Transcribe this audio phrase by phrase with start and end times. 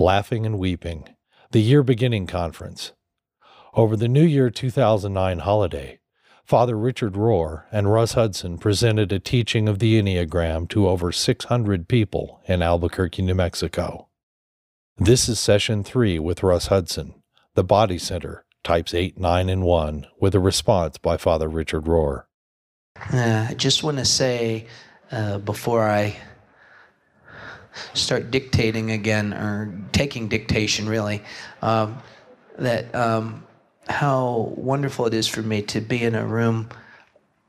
[0.00, 1.08] Laughing and Weeping,
[1.50, 2.92] the Year Beginning Conference.
[3.74, 5.98] Over the New Year 2009 holiday,
[6.44, 11.88] Father Richard Rohr and Russ Hudson presented a teaching of the Enneagram to over 600
[11.88, 14.06] people in Albuquerque, New Mexico.
[14.98, 17.20] This is session three with Russ Hudson,
[17.54, 22.26] the Body Center, types 8, 9, and 1, with a response by Father Richard Rohr.
[23.12, 24.68] Uh, I just want to say
[25.10, 26.16] uh, before I
[27.94, 31.22] start dictating again or taking dictation really
[31.62, 31.98] um,
[32.58, 33.44] that um,
[33.88, 36.68] how wonderful it is for me to be in a room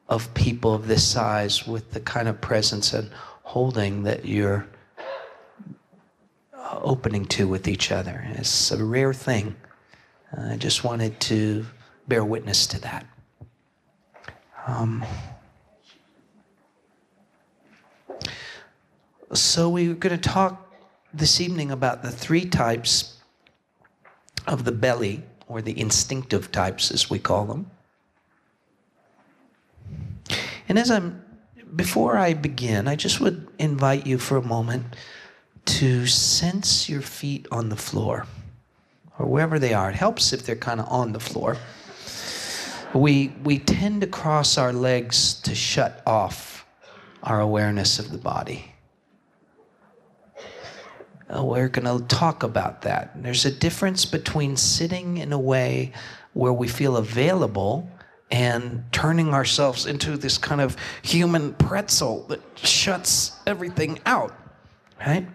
[0.07, 3.09] of people of this size with the kind of presence and
[3.43, 4.67] holding that you're
[6.53, 8.25] uh, opening to with each other.
[8.33, 9.55] It's a rare thing.
[10.35, 11.65] I just wanted to
[12.07, 13.05] bear witness to that.
[14.67, 15.03] Um,
[19.33, 20.73] So, we're going to talk
[21.13, 23.17] this evening about the three types
[24.47, 27.69] of the belly, or the instinctive types, as we call them.
[30.67, 31.23] And as I'm,
[31.75, 34.95] before I begin, I just would invite you for a moment
[35.65, 38.25] to sense your feet on the floor,
[39.19, 39.91] or wherever they are.
[39.91, 41.55] It helps if they're kind of on the floor.
[42.95, 46.65] We, we tend to cross our legs to shut off
[47.21, 48.73] our awareness of the body.
[51.35, 53.11] Uh, we're going to talk about that.
[53.21, 55.93] There's a difference between sitting in a way
[56.33, 57.87] where we feel available
[58.31, 64.35] and turning ourselves into this kind of human pretzel that shuts everything out,
[65.05, 65.27] right?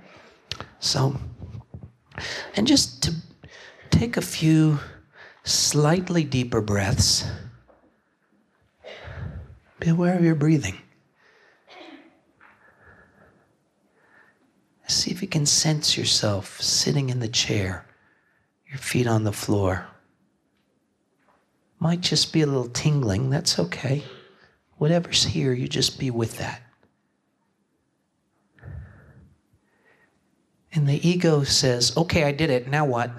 [0.81, 1.17] So,
[2.57, 3.15] and just to
[3.91, 4.79] take a few
[5.45, 7.25] slightly deeper breaths,
[9.81, 10.79] be aware of your breathing.
[14.87, 17.87] See if you can sense yourself sitting in the chair,
[18.69, 19.87] your feet on the floor.
[21.79, 24.05] Might just be a little tingling, that's okay.
[24.77, 26.61] Whatever's here, you just be with that.
[30.73, 33.11] And the ego says, okay, I did it, now what?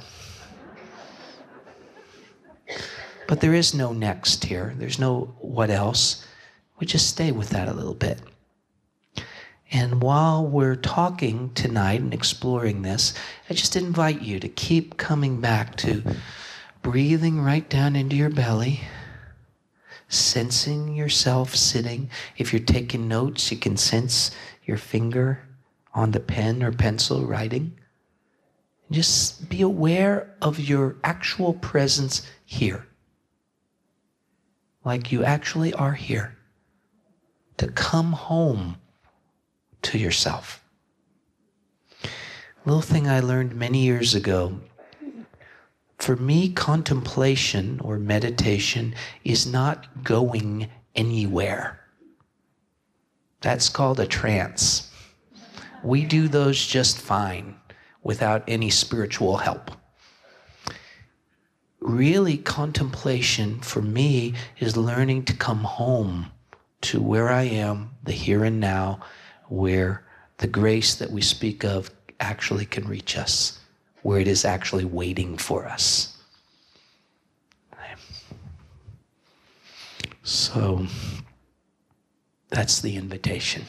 [3.28, 4.76] But there is no next here.
[4.78, 6.26] There's no what else.
[6.80, 8.20] We just stay with that a little bit.
[9.75, 13.13] And while we're talking tonight and exploring this,
[13.50, 16.02] I just invite you to keep coming back to
[16.81, 18.80] breathing right down into your belly,
[20.08, 22.09] sensing yourself sitting.
[22.38, 24.31] If you're taking notes, you can sense
[24.64, 25.46] your finger
[25.94, 27.78] on the pen or pencil writing.
[28.91, 32.88] Just be aware of your actual presence here.
[34.85, 36.38] Like you actually are here.
[37.58, 38.78] To come home
[39.85, 40.63] to yourself.
[42.66, 44.59] Little thing I learned many years ago.
[46.00, 51.79] For me, contemplation or meditation is not going anywhere.
[53.41, 54.91] That's called a trance.
[55.84, 57.56] We do those just fine
[58.02, 59.72] without any spiritual help.
[61.79, 66.31] Really, contemplation for me is learning to come home
[66.81, 69.00] to where I am, the here and now,
[69.48, 70.04] where
[70.38, 73.60] the grace that we speak of actually can reach us,
[74.02, 76.12] where it is actually waiting for us.
[80.24, 80.88] So
[82.50, 83.64] that's the invitation.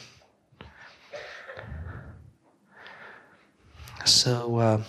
[4.05, 4.83] So uh,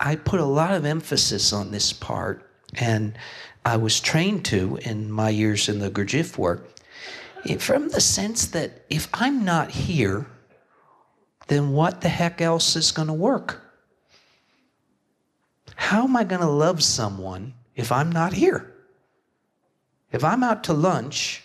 [0.00, 3.16] I put a lot of emphasis on this part, and
[3.64, 6.71] I was trained to in my years in the Gurdjieff work
[7.58, 10.26] from the sense that if I'm not here,
[11.48, 13.60] then what the heck else is going to work?
[15.74, 18.72] How am I going to love someone if I'm not here?
[20.12, 21.42] If I'm out to lunch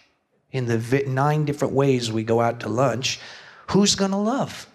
[0.52, 3.20] in the nine different ways we go out to lunch,
[3.68, 4.68] who's going to love?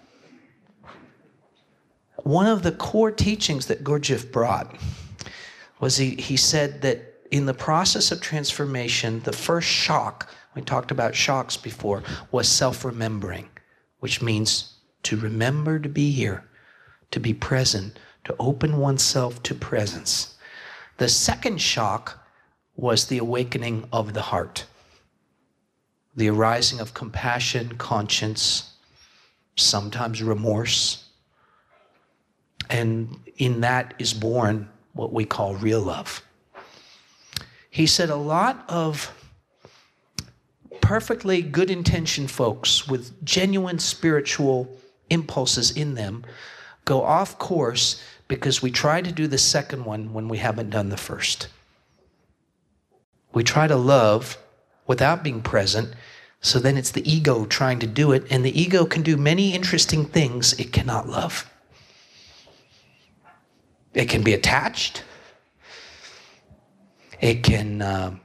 [2.16, 4.76] One of the core teachings that Gurdjieff brought
[5.80, 10.90] was he, he said that in the process of transformation, the first shock we talked
[10.90, 13.48] about shocks before, was self remembering,
[14.00, 16.44] which means to remember to be here,
[17.10, 20.36] to be present, to open oneself to presence.
[20.98, 22.24] The second shock
[22.76, 24.66] was the awakening of the heart,
[26.14, 28.74] the arising of compassion, conscience,
[29.56, 31.08] sometimes remorse.
[32.70, 36.22] And in that is born what we call real love.
[37.70, 39.10] He said a lot of
[40.82, 44.68] perfectly good intentioned folks with genuine spiritual
[45.08, 46.24] impulses in them
[46.84, 50.88] go off course because we try to do the second one when we haven't done
[50.88, 51.48] the first.
[53.32, 54.36] We try to love
[54.86, 55.94] without being present,
[56.40, 59.54] so then it's the ego trying to do it, and the ego can do many
[59.54, 61.48] interesting things it cannot love.
[63.94, 65.04] It can be attached,
[67.20, 68.16] it can uh,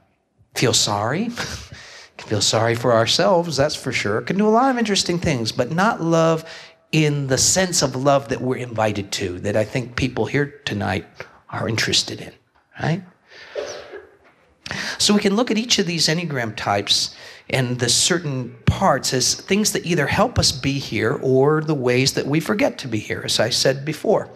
[0.56, 1.30] feel sorry.
[2.28, 4.22] feel sorry for ourselves, that's for sure.
[4.22, 6.44] Can do a lot of interesting things, but not love
[6.92, 11.06] in the sense of love that we're invited to, that I think people here tonight
[11.50, 12.34] are interested in,
[12.82, 13.04] right?
[14.98, 17.16] So we can look at each of these Enneagram types
[17.50, 22.14] and the certain parts as things that either help us be here or the ways
[22.14, 24.30] that we forget to be here, as I said before.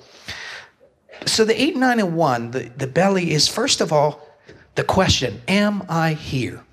[1.25, 4.27] So the 8, 9, and 1, the, the belly is first of all
[4.75, 6.63] the question Am I here?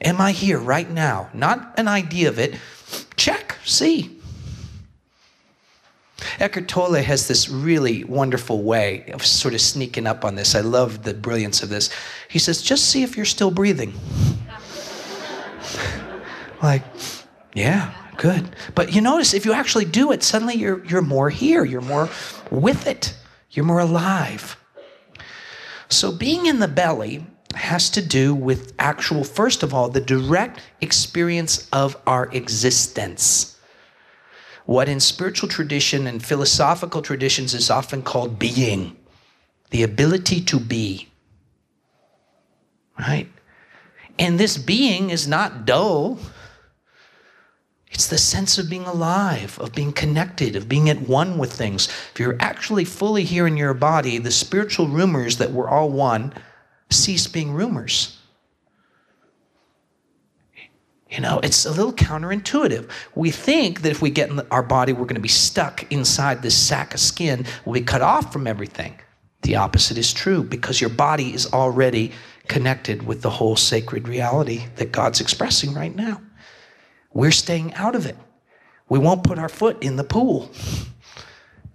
[0.00, 1.30] Am I here right now?
[1.32, 2.56] Not an idea of it.
[3.16, 4.16] Check, see.
[6.38, 10.54] Eckhart Tolle has this really wonderful way of sort of sneaking up on this.
[10.54, 11.90] I love the brilliance of this.
[12.28, 13.94] He says, just see if you're still breathing.
[16.62, 16.82] like,
[17.54, 18.54] yeah, good.
[18.74, 22.08] But you notice if you actually do it, suddenly you're, you're more here, you're more
[22.50, 23.14] with it,
[23.50, 24.56] you're more alive.
[25.88, 30.60] So being in the belly has to do with actual, first of all, the direct
[30.80, 33.56] experience of our existence
[34.66, 38.96] what in spiritual tradition and philosophical traditions is often called being,
[39.70, 41.08] the ability to be.
[42.98, 43.28] Right?
[44.18, 46.18] And this being is not dull.
[47.90, 51.86] It's the sense of being alive, of being connected, of being at one with things.
[52.12, 56.34] If you're actually fully here in your body, the spiritual rumors that we're all one
[56.90, 58.18] cease being rumors.
[61.10, 62.90] You know, it's a little counterintuitive.
[63.14, 66.42] We think that if we get in our body, we're going to be stuck inside
[66.42, 68.98] this sack of skin, we'll be cut off from everything.
[69.42, 72.12] The opposite is true because your body is already
[72.48, 76.20] connected with the whole sacred reality that God's expressing right now.
[77.12, 78.16] We're staying out of it.
[78.88, 80.50] We won't put our foot in the pool.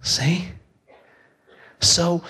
[0.02, 0.48] See?
[1.80, 2.22] So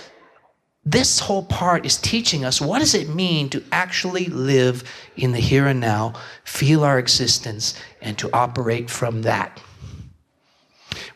[0.84, 4.82] this whole part is teaching us what does it mean to actually live
[5.16, 6.14] in the here and now,
[6.44, 9.60] feel our existence, and to operate from that.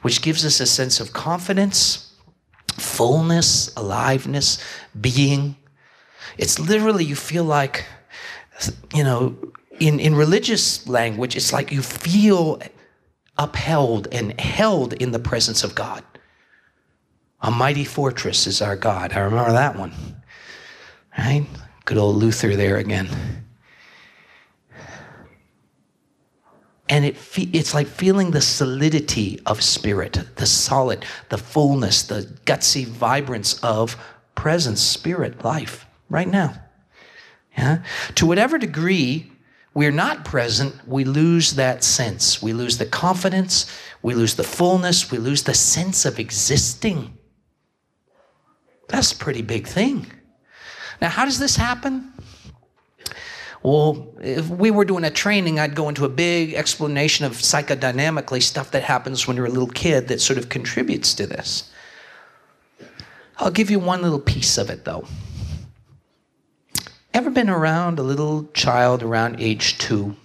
[0.02, 2.14] Which gives us a sense of confidence,
[2.74, 4.62] fullness, aliveness,
[5.00, 5.56] being.
[6.38, 7.86] It's literally, you feel like,
[8.94, 9.36] you know,
[9.80, 12.60] in, in religious language, it's like you feel
[13.36, 16.04] upheld and held in the presence of God.
[17.40, 19.12] A mighty fortress is our God.
[19.12, 19.92] I remember that one.
[21.16, 21.46] Right?
[21.84, 23.08] Good old Luther there again.
[26.88, 32.22] And it fe- it's like feeling the solidity of spirit, the solid, the fullness, the
[32.44, 33.96] gutsy vibrance of
[34.34, 36.54] presence, spirit, life, right now.
[37.58, 37.82] Yeah?
[38.16, 39.32] To whatever degree
[39.74, 42.40] we're not present, we lose that sense.
[42.40, 47.15] We lose the confidence, we lose the fullness, we lose the sense of existing.
[48.88, 50.06] That's a pretty big thing.
[51.00, 52.12] Now, how does this happen?
[53.62, 58.42] Well, if we were doing a training, I'd go into a big explanation of psychodynamically
[58.42, 61.70] stuff that happens when you're a little kid that sort of contributes to this.
[63.38, 65.06] I'll give you one little piece of it though.
[67.12, 70.16] Ever been around a little child around age two?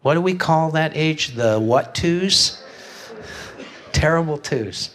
[0.00, 1.34] What do we call that age?
[1.34, 2.62] The what twos?
[3.92, 4.90] Terrible twos.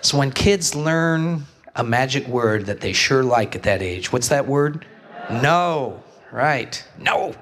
[0.00, 1.46] So when kids learn
[1.80, 4.12] a magic word that they sure like at that age.
[4.12, 4.84] What's that word?
[5.30, 6.02] No.
[6.30, 6.84] Right.
[6.98, 7.34] No.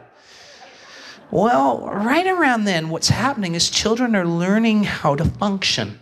[1.31, 5.99] Well, right around then, what's happening is children are learning how to function.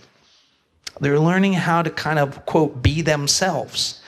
[1.01, 4.01] They're learning how to kind of, quote, be themselves.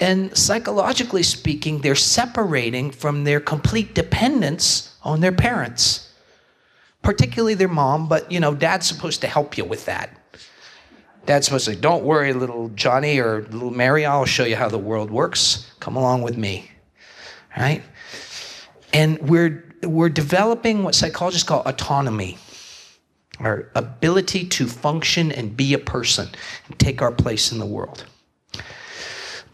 [0.00, 6.12] And psychologically speaking, they're separating from their complete dependence on their parents,
[7.02, 10.16] particularly their mom, but you know, dad's supposed to help you with that.
[11.26, 14.68] Dad's supposed to say, Don't worry, little Johnny or little Mary, I'll show you how
[14.68, 15.70] the world works.
[15.80, 16.70] Come along with me.
[17.56, 17.82] Right?
[18.92, 22.38] And we're, we're developing what psychologists call autonomy,
[23.40, 26.28] our ability to function and be a person
[26.66, 28.06] and take our place in the world.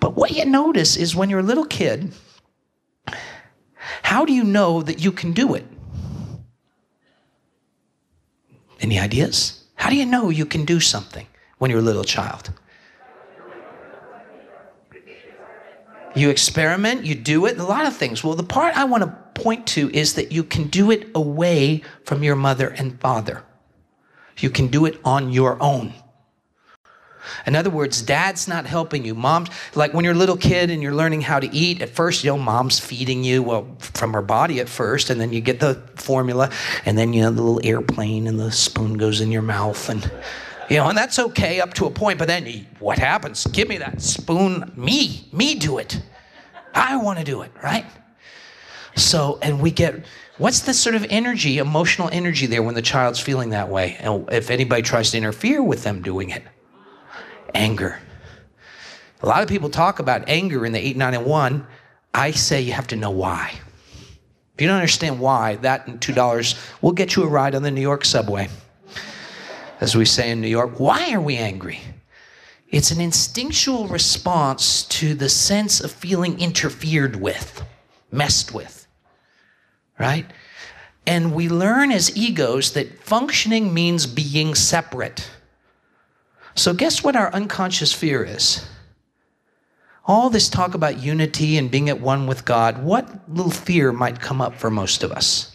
[0.00, 2.12] But what you notice is when you're a little kid,
[4.02, 5.64] how do you know that you can do it?
[8.80, 9.62] Any ideas?
[9.74, 11.26] How do you know you can do something?
[11.60, 12.50] When you're a little child?
[16.14, 18.24] You experiment, you do it, a lot of things.
[18.24, 21.82] Well, the part I want to point to is that you can do it away
[22.04, 23.44] from your mother and father.
[24.38, 25.92] You can do it on your own.
[27.46, 29.14] In other words, dad's not helping you.
[29.14, 32.24] Mom's like when you're a little kid and you're learning how to eat, at first,
[32.24, 35.60] you know, mom's feeding you, well, from her body at first, and then you get
[35.60, 36.50] the formula,
[36.86, 40.10] and then you know the little airplane and the spoon goes in your mouth and
[40.70, 43.44] you know, and that's okay up to a point, but then what happens?
[43.48, 46.00] Give me that spoon, me, me do it.
[46.72, 47.84] I want to do it, right?
[48.94, 50.06] So, and we get
[50.38, 53.96] what's the sort of energy, emotional energy there when the child's feeling that way?
[54.00, 56.44] And if anybody tries to interfere with them doing it,
[57.52, 58.00] anger.
[59.22, 61.66] A lot of people talk about anger in the 8, 9, and 1.
[62.14, 63.52] I say you have to know why.
[64.54, 67.70] If you don't understand why, that and $2 will get you a ride on the
[67.70, 68.48] New York subway.
[69.80, 71.80] As we say in New York, why are we angry?
[72.68, 77.64] It's an instinctual response to the sense of feeling interfered with,
[78.12, 78.86] messed with,
[79.98, 80.26] right?
[81.06, 85.28] And we learn as egos that functioning means being separate.
[86.54, 88.64] So, guess what our unconscious fear is?
[90.04, 94.20] All this talk about unity and being at one with God, what little fear might
[94.20, 95.49] come up for most of us?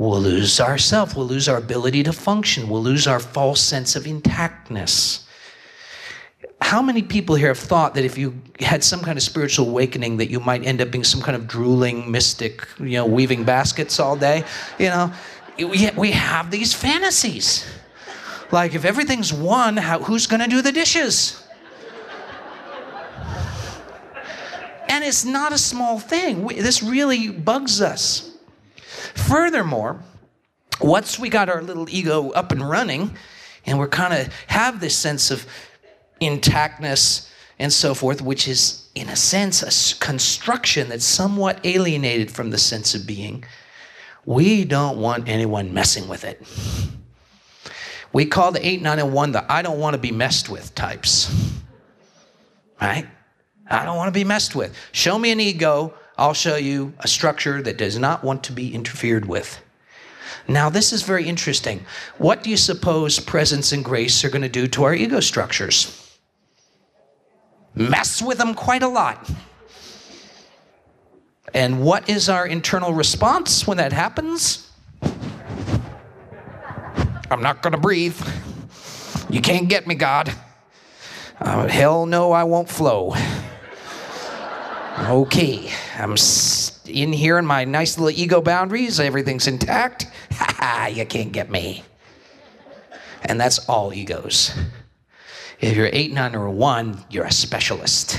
[0.00, 1.14] We'll lose ourself.
[1.14, 2.70] We'll lose our ability to function.
[2.70, 5.24] We'll lose our false sense of intactness.
[6.62, 10.16] How many people here have thought that if you had some kind of spiritual awakening,
[10.16, 14.00] that you might end up being some kind of drooling mystic, you know, weaving baskets
[14.00, 14.42] all day?
[14.78, 15.12] You know,
[15.58, 17.66] we, we have these fantasies.
[18.50, 21.46] Like, if everything's one, how, who's going to do the dishes?
[24.88, 26.42] and it's not a small thing.
[26.42, 28.29] We, this really bugs us.
[29.14, 30.02] Furthermore,
[30.80, 33.16] once we got our little ego up and running,
[33.66, 35.46] and we're kind of have this sense of
[36.20, 42.50] intactness and so forth, which is, in a sense, a construction that's somewhat alienated from
[42.50, 43.44] the sense of being,
[44.24, 46.42] we don't want anyone messing with it.
[48.12, 50.74] We call the 8, 9, and 1 the I don't want to be messed with
[50.74, 51.30] types.
[52.80, 53.06] Right?
[53.70, 54.74] I don't want to be messed with.
[54.92, 58.74] Show me an ego, I'll show you a structure that does not want to be
[58.74, 59.58] interfered with.
[60.46, 61.86] Now, this is very interesting.
[62.18, 66.18] What do you suppose presence and grace are going to do to our ego structures?
[67.74, 69.30] Mess with them quite a lot.
[71.54, 74.70] And what is our internal response when that happens?
[77.30, 78.20] I'm not going to breathe.
[79.30, 80.30] You can't get me, God.
[81.40, 83.14] Uh, hell no, I won't flow.
[84.98, 85.70] Okay,
[86.00, 86.16] I'm
[86.86, 88.98] in here in my nice little ego boundaries.
[88.98, 90.06] Everything's intact.
[90.32, 91.84] Ha ha, you can't get me.
[93.22, 94.58] And that's all egos.
[95.60, 98.18] If you're eight, nine, or one, you're a specialist.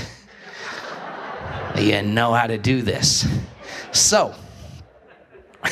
[1.76, 3.26] you know how to do this.
[3.90, 4.32] So,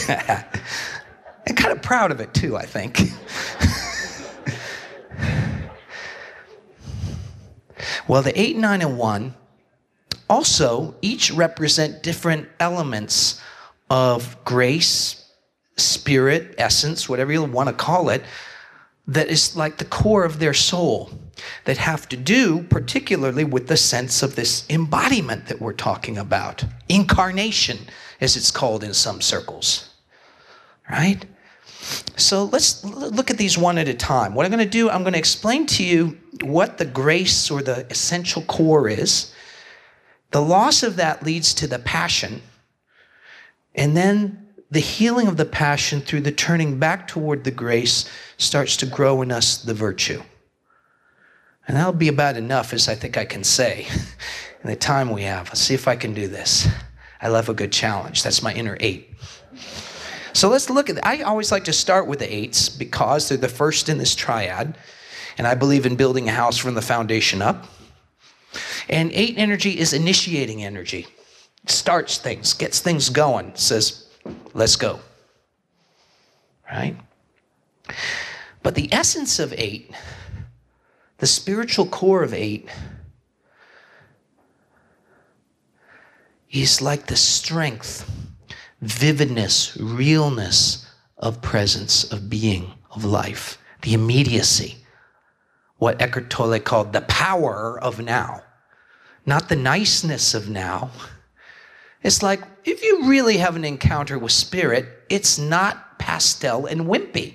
[0.09, 2.99] and kind of proud of it too, I think.
[8.09, 9.35] well, the 8, 9, and 1
[10.31, 13.41] also each represent different elements
[13.91, 15.31] of grace,
[15.77, 18.23] spirit, essence, whatever you want to call it,
[19.07, 21.11] that is like the core of their soul,
[21.65, 26.65] that have to do particularly with the sense of this embodiment that we're talking about,
[26.89, 27.79] incarnation,
[28.21, 29.91] as it's called in some circles
[30.91, 31.25] right?
[32.17, 34.35] So let's look at these one at a time.
[34.35, 37.63] What I'm going to do, I'm going to explain to you what the grace or
[37.63, 39.33] the essential core is.
[40.31, 42.43] The loss of that leads to the passion.
[43.75, 48.77] And then the healing of the passion through the turning back toward the grace starts
[48.79, 50.23] to grow in us the virtue.
[51.67, 53.87] And that'll be about enough, as I think I can say
[54.63, 55.49] in the time we have.
[55.49, 56.69] Let's see if I can do this.
[57.21, 58.23] I love a good challenge.
[58.23, 59.11] That's my inner eight.
[60.33, 63.49] So let's look at, I always like to start with the eights because they're the
[63.49, 64.79] first in this triad.
[65.37, 67.67] And I believe in building a house from the foundation up.
[68.91, 71.07] And eight energy is initiating energy.
[71.67, 74.09] Starts things, gets things going, says,
[74.53, 74.99] let's go.
[76.71, 76.97] Right?
[78.63, 79.91] But the essence of eight,
[81.19, 82.69] the spiritual core of eight,
[86.51, 88.11] is like the strength
[88.81, 90.87] vividness, realness
[91.19, 94.77] of presence, of being, of life, the immediacy.
[95.77, 98.43] What Eckhart Tolle called the power of now,
[99.31, 100.91] not the niceness of now.
[102.03, 107.35] It's like if you really have an encounter with spirit, it's not pastel and wimpy.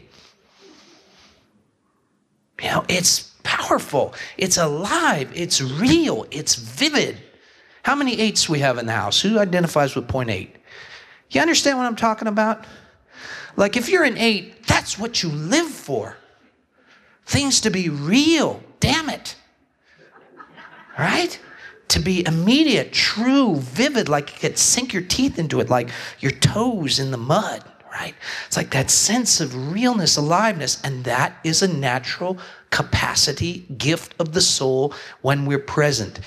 [2.61, 7.17] You know, it's powerful, it's alive, it's real, it's vivid.
[7.83, 9.21] How many eights we have in the house?
[9.21, 10.53] Who identifies with point eight?
[11.29, 12.65] You understand what I'm talking about?
[13.55, 16.17] Like if you're an eight, that's what you live for.
[17.25, 19.35] Things to be real, damn it.
[20.99, 21.39] Right?
[21.95, 26.33] To be immediate, true, vivid, like you could sink your teeth into it, like your
[26.33, 28.13] toes in the mud, right?
[28.47, 32.37] It's like that sense of realness, aliveness, and that is a natural
[32.69, 36.19] capacity, gift of the soul when we're present.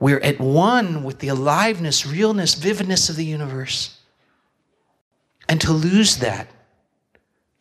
[0.00, 3.96] We're at one with the aliveness, realness, vividness of the universe.
[5.48, 6.48] And to lose that,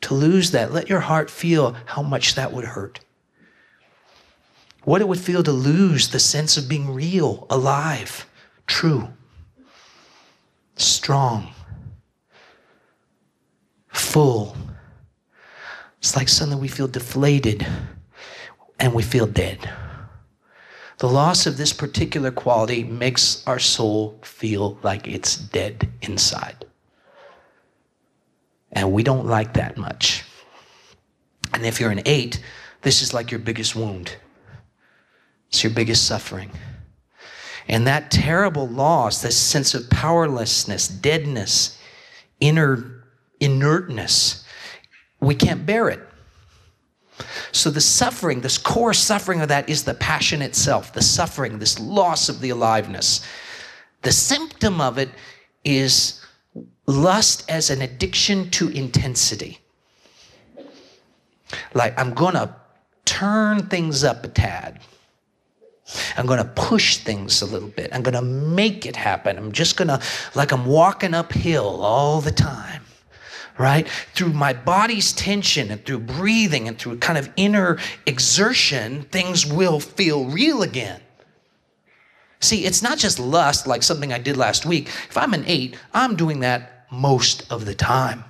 [0.02, 3.00] to lose that, let your heart feel how much that would hurt.
[4.84, 8.26] What it would feel to lose the sense of being real, alive,
[8.68, 9.08] true,
[10.76, 11.54] strong,
[13.88, 14.58] full.
[16.00, 17.66] It's like suddenly we feel deflated
[18.80, 19.70] and we feel dead.
[20.98, 26.66] The loss of this particular quality makes our soul feel like it's dead inside.
[28.72, 30.24] And we don't like that much.
[31.54, 32.42] And if you're an eight,
[32.82, 34.16] this is like your biggest wound.
[35.54, 36.50] It's your biggest suffering.
[37.68, 41.78] And that terrible loss, this sense of powerlessness, deadness,
[42.40, 43.04] inner
[43.40, 44.46] inertness,
[45.20, 46.00] we can't bear it.
[47.52, 51.80] So, the suffering, this core suffering of that is the passion itself, the suffering, this
[51.80, 53.24] loss of the aliveness.
[54.02, 55.10] The symptom of it
[55.64, 56.20] is
[56.88, 59.60] lust as an addiction to intensity.
[61.76, 62.56] Like, I'm going to
[63.06, 64.80] turn things up a tad.
[66.18, 67.90] I'm going to push things a little bit.
[67.94, 69.38] I'm going to make it happen.
[69.38, 70.02] I'm just going to,
[70.36, 72.82] like, I'm walking uphill all the time,
[73.58, 73.88] right?
[74.14, 79.80] Through my body's tension and through breathing and through kind of inner exertion, things will
[79.80, 81.02] feel real again.
[82.40, 84.88] See, it's not just lust like something I did last week.
[84.88, 88.26] If I'm an eight, I'm doing that most of the time.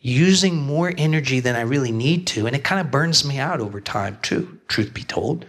[0.00, 3.60] Using more energy than I really need to, and it kind of burns me out
[3.60, 5.44] over time, too, truth be told.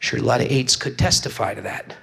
[0.00, 1.94] Sure, a lot of eights could testify to that.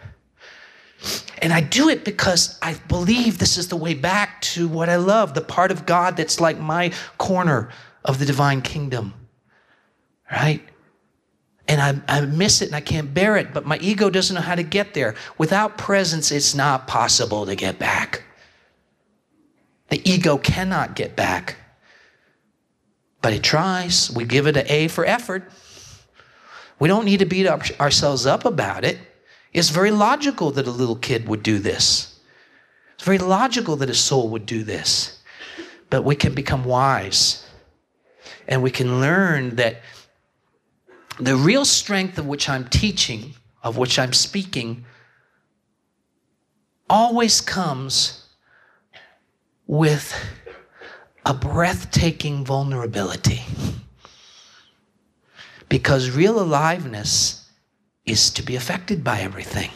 [1.39, 4.95] And I do it because I believe this is the way back to what I
[4.95, 7.69] love, the part of God that's like my corner
[8.05, 9.13] of the divine kingdom.
[10.31, 10.62] Right?
[11.67, 14.41] And I, I miss it and I can't bear it, but my ego doesn't know
[14.41, 15.15] how to get there.
[15.38, 18.23] Without presence, it's not possible to get back.
[19.89, 21.55] The ego cannot get back,
[23.21, 24.12] but it tries.
[24.12, 25.49] We give it an A for effort.
[26.79, 28.99] We don't need to beat ourselves up about it.
[29.53, 32.19] It's very logical that a little kid would do this.
[32.95, 35.19] It's very logical that a soul would do this.
[35.89, 37.45] But we can become wise
[38.47, 39.81] and we can learn that
[41.19, 44.85] the real strength of which I'm teaching, of which I'm speaking,
[46.89, 48.27] always comes
[49.65, 50.13] with
[51.25, 53.41] a breathtaking vulnerability.
[55.69, 57.47] Because real aliveness
[58.06, 59.69] is to be affected by everything.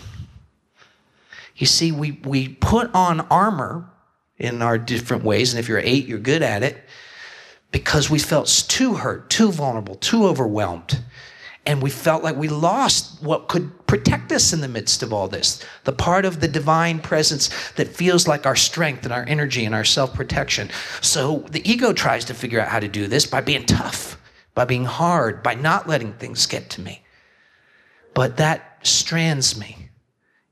[1.56, 3.90] You see, we, we put on armor
[4.38, 6.78] in our different ways, and if you're eight, you're good at it,
[7.72, 11.04] because we felt too hurt, too vulnerable, too overwhelmed.
[11.64, 15.28] And we felt like we lost what could protect us in the midst of all
[15.28, 15.64] this.
[15.84, 19.76] The part of the divine presence that feels like our strength and our energy and
[19.76, 20.72] our self protection.
[21.02, 24.21] So the ego tries to figure out how to do this by being tough
[24.62, 27.02] by being hard, by not letting things get to me.
[28.14, 29.90] But that strands me,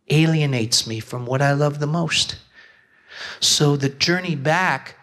[0.10, 2.38] alienates me from what I love the most.
[3.40, 4.96] So the journey back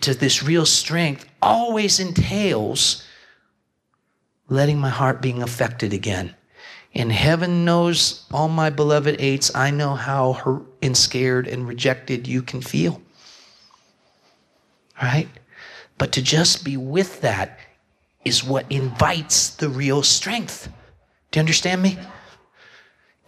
[0.00, 3.04] to this real strength always entails
[4.48, 6.34] letting my heart being affected again.
[6.94, 12.26] And heaven knows, all my beloved eights, I know how hurt and scared and rejected
[12.26, 13.02] you can feel.
[15.02, 15.28] Right?
[15.98, 17.58] But to just be with that
[18.26, 20.68] is what invites the real strength.
[21.30, 21.96] Do you understand me?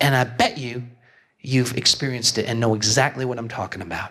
[0.00, 0.82] And I bet you
[1.40, 4.10] you've experienced it and know exactly what I'm talking about.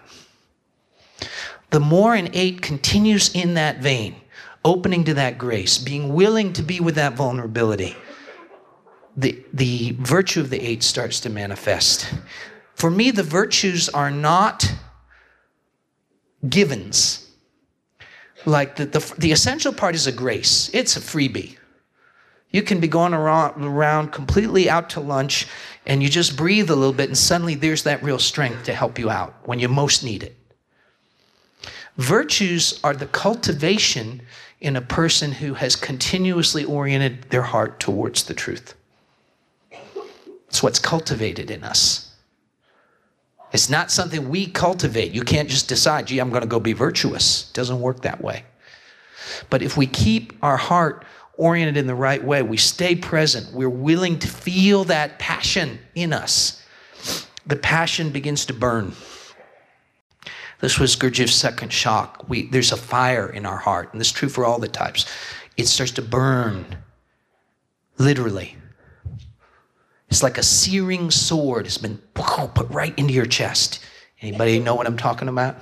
[1.72, 4.16] The more an eight continues in that vein,
[4.64, 7.96] opening to that grace, being willing to be with that vulnerability,
[9.18, 12.14] the, the virtue of the eight starts to manifest.
[12.76, 14.72] For me, the virtues are not
[16.48, 17.27] givens
[18.48, 21.58] like the, the, the essential part is a grace, it's a freebie.
[22.50, 25.48] You can be going around, around completely out to lunch
[25.86, 28.98] and you just breathe a little bit, and suddenly there's that real strength to help
[28.98, 30.36] you out when you most need it.
[31.98, 34.22] Virtues are the cultivation
[34.62, 38.76] in a person who has continuously oriented their heart towards the truth.
[40.48, 42.07] It's what's cultivated in us.
[43.54, 45.14] It's not something we cultivate.
[45.14, 47.50] You can't just decide, gee, I'm going to go be virtuous.
[47.50, 48.44] It doesn't work that way.
[49.50, 51.06] But if we keep our heart
[51.38, 56.12] oriented in the right way, we stay present, we're willing to feel that passion in
[56.12, 56.64] us,
[57.46, 58.94] the passion begins to burn.
[60.60, 62.26] This was Gurdjieff's second shock.
[62.28, 65.06] We, there's a fire in our heart, and this is true for all the types.
[65.56, 66.66] It starts to burn,
[68.00, 68.56] literally.
[70.10, 73.80] It's like a searing sword has been put right into your chest.
[74.22, 75.58] Anybody know what I'm talking about?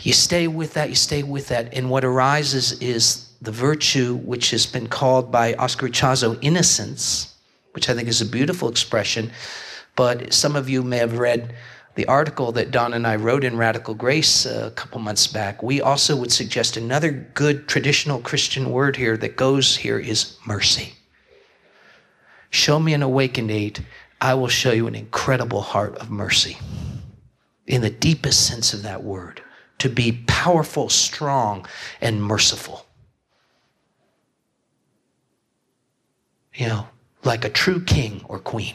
[0.00, 4.50] You stay with that, you stay with that, and what arises is the virtue which
[4.50, 7.34] has been called by Oscar Ichazo innocence,
[7.72, 9.30] which I think is a beautiful expression.
[9.94, 11.54] But some of you may have read
[11.94, 15.80] the article that Don and I wrote in Radical Grace a couple months back, we
[15.80, 20.97] also would suggest another good traditional Christian word here that goes here is mercy.
[22.50, 23.80] Show me an awakened eight,
[24.20, 26.56] I will show you an incredible heart of mercy.
[27.66, 29.42] In the deepest sense of that word,
[29.78, 31.66] to be powerful, strong,
[32.00, 32.86] and merciful.
[36.54, 36.88] You know,
[37.22, 38.74] like a true king or queen.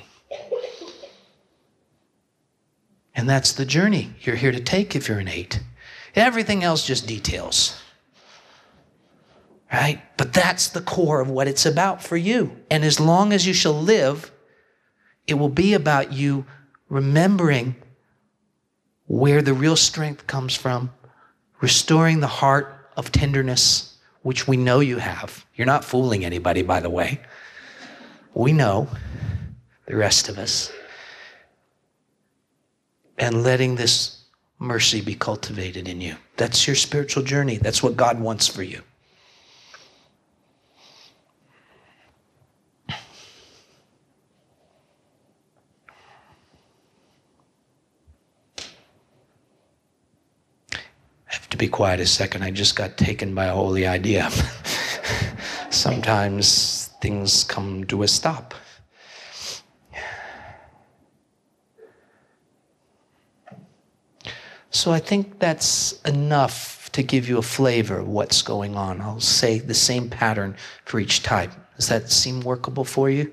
[3.15, 5.59] And that's the journey you're here to take if you're an eight.
[6.15, 7.82] Everything else just details.
[9.73, 10.01] Right?
[10.17, 12.55] But that's the core of what it's about for you.
[12.69, 14.31] And as long as you shall live,
[15.25, 16.45] it will be about you
[16.89, 17.75] remembering
[19.07, 20.91] where the real strength comes from,
[21.59, 25.43] restoring the heart of tenderness, which we know you have.
[25.55, 27.19] You're not fooling anybody, by the way.
[28.35, 28.87] We know,
[29.87, 30.71] the rest of us
[33.17, 34.23] and letting this
[34.59, 36.15] mercy be cultivated in you.
[36.37, 37.57] That's your spiritual journey.
[37.57, 38.81] That's what God wants for you.
[42.89, 42.95] I
[51.27, 52.41] have to be quiet a second.
[52.41, 54.27] I just got taken by a holy idea.
[55.69, 58.55] Sometimes things come to a stop.
[64.71, 68.99] So I think that's enough to give you a flavor of what's going on.
[68.99, 71.51] I'll say the same pattern for each type.
[71.75, 73.31] Does that seem workable for you?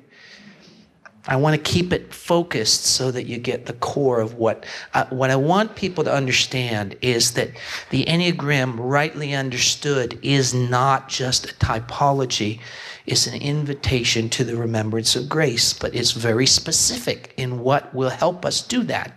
[1.27, 5.05] I want to keep it focused so that you get the core of what uh,
[5.11, 7.51] what I want people to understand is that
[7.91, 12.61] the Enneagram rightly understood is not just a typology,
[13.07, 18.11] it's an invitation to the remembrance of grace, but it's very specific in what will
[18.11, 19.13] help us do that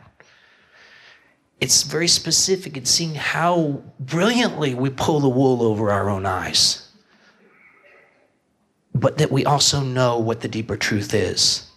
[1.64, 6.90] it's very specific in seeing how brilliantly we pull the wool over our own eyes.
[8.94, 11.72] But that we also know what the deeper truth is.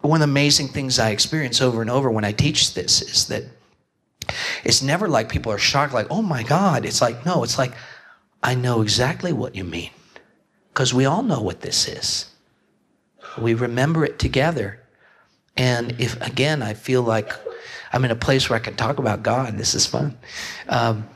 [0.00, 3.26] One of the amazing things I experience over and over when I teach this is
[3.28, 3.44] that
[4.64, 6.84] it's never like people are shocked, like, oh my God.
[6.84, 7.74] It's like, no, it's like,
[8.42, 9.90] I know exactly what you mean.
[10.72, 12.30] Because we all know what this is.
[13.38, 14.80] We remember it together
[15.56, 17.32] and if, again, I feel like
[17.92, 20.16] I'm in a place where I can talk about God, this is fun.
[20.68, 21.06] Um,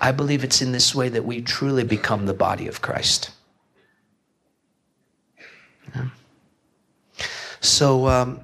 [0.00, 3.30] I believe it's in this way that we truly become the body of Christ.
[5.94, 6.06] Yeah.
[7.64, 8.40] So, um,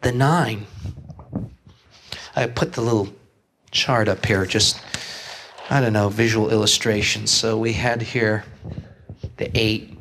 [0.00, 0.64] the nine,
[2.36, 3.08] I put the little
[3.72, 4.80] chart up here, just,
[5.68, 7.32] I don't know, visual illustrations.
[7.32, 8.44] So we had here
[9.38, 9.98] the eight,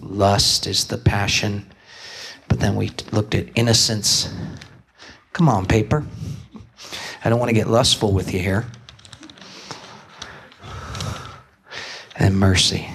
[0.00, 1.70] lust is the passion.
[2.48, 4.34] But then we looked at innocence.
[5.32, 6.04] Come on, paper.
[7.24, 8.66] I don't want to get lustful with you here.
[12.16, 12.88] And mercy.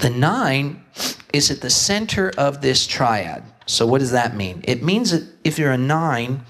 [0.00, 0.84] The nine
[1.32, 3.44] is at the center of this triad.
[3.66, 4.62] So, what does that mean?
[4.64, 6.44] It means that if you're a nine,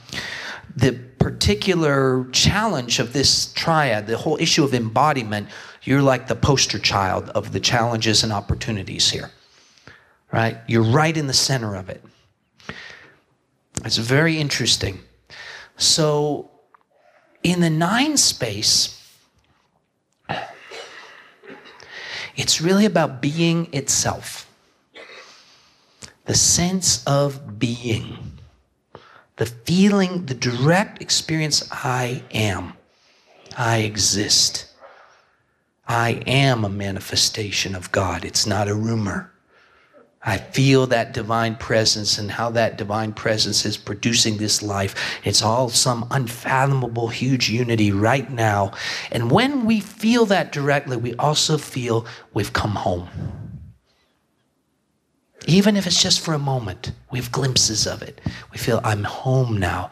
[0.77, 5.49] the particular challenge of this triad, the whole issue of embodiment,
[5.83, 9.31] you're like the poster child of the challenges and opportunities here,
[10.33, 10.59] right?
[10.67, 12.03] You're right in the center of it.
[13.85, 15.01] It's very interesting.
[15.77, 16.51] So,
[17.43, 19.00] in the nine space,
[22.41, 24.51] it's really about being itself,
[26.25, 28.17] the sense of being
[29.37, 32.75] the feeling, the direct experience I am.
[33.57, 34.67] I exist.
[35.89, 38.23] I am a manifestation of God.
[38.23, 39.33] It's not a rumor.
[40.23, 44.95] I feel that divine presence and how that divine presence is producing this life.
[45.25, 48.73] It's all some unfathomable, huge unity right now.
[49.11, 52.05] And when we feel that directly, we also feel
[52.35, 53.09] we've come home.
[55.47, 58.21] Even if it's just for a moment, we have glimpses of it.
[58.53, 59.91] We feel, I'm home now.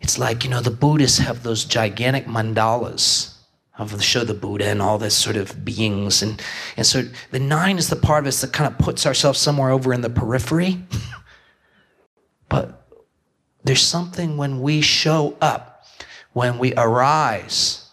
[0.00, 3.33] It's like, you know, the Buddhists have those gigantic mandalas
[3.76, 6.22] of the show the Buddha and all this sort of beings.
[6.22, 6.40] And,
[6.76, 9.70] and so the nine is the part of us that kind of puts ourselves somewhere
[9.70, 10.78] over in the periphery.
[12.48, 12.86] but
[13.64, 15.86] there's something when we show up,
[16.32, 17.88] when we arise,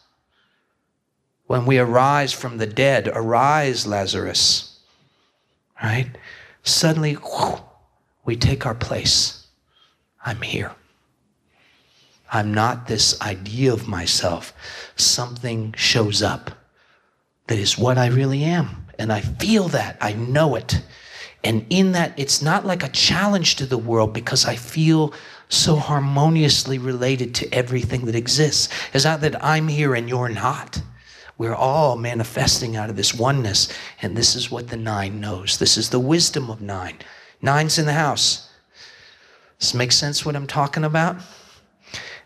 [1.48, 4.80] when we arise from the dead, arise, Lazarus,
[5.82, 6.10] right?
[6.64, 7.18] Suddenly,
[8.24, 9.48] we take our place.
[10.24, 10.76] I'm here.
[12.32, 14.54] I'm not this idea of myself.
[14.96, 16.52] Something shows up
[17.48, 18.88] that is what I really am.
[18.98, 19.98] And I feel that.
[20.00, 20.82] I know it.
[21.44, 25.14] And in that, it's not like a challenge to the world because I feel
[25.50, 28.70] so harmoniously related to everything that exists.
[28.94, 30.82] It's not that I'm here and you're not.
[31.38, 33.68] We're all manifesting out of this oneness.
[34.02, 35.58] And this is what the nine knows.
[35.58, 37.00] This is the wisdom of nine.
[37.42, 38.50] Nine's in the house.
[39.60, 41.18] Does this make sense what I'm talking about?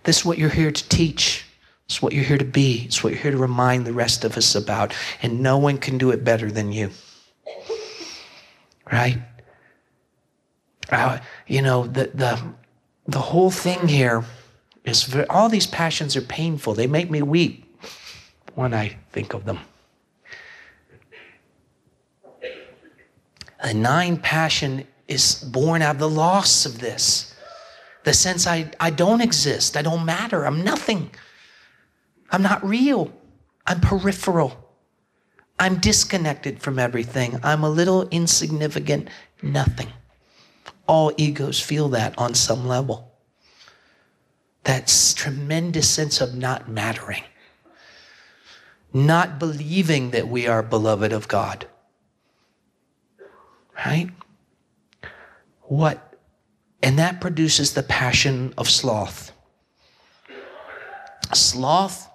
[0.06, 1.46] This is what you're here to teach.
[1.88, 2.84] It's what you're here to be.
[2.86, 4.94] It's what you're here to remind the rest of us about.
[5.22, 6.92] And no one can do it better than you.
[8.92, 9.18] Right?
[10.92, 12.42] Uh, you know, the, the,
[13.08, 14.24] the whole thing here
[14.84, 16.76] is very, all these passions are painful.
[16.76, 17.66] They make me weep
[18.54, 19.60] when I think of them.
[23.60, 27.35] A nine passion is born out of the loss of this
[28.06, 31.10] the sense I, I don't exist, I don't matter, I'm nothing.
[32.32, 33.12] I'm not real,
[33.68, 34.62] I'm peripheral.
[35.60, 37.40] I'm disconnected from everything.
[37.42, 39.10] I'm a little insignificant
[39.42, 39.88] nothing.
[40.88, 43.12] All egos feel that on some level.
[44.66, 47.24] That tremendous sense of not mattering,
[48.94, 51.68] not believing that we are beloved of God.
[53.86, 54.10] Right?
[55.62, 56.15] What
[56.86, 59.32] and that produces the passion of sloth.
[61.34, 62.08] Sloth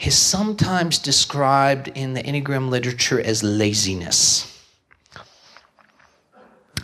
[0.00, 4.50] is sometimes described in the Enneagram literature as laziness.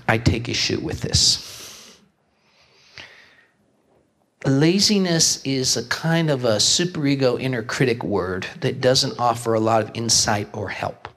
[0.06, 1.96] I take issue with this.
[4.44, 9.82] Laziness is a kind of a superego inner critic word that doesn't offer a lot
[9.82, 11.08] of insight or help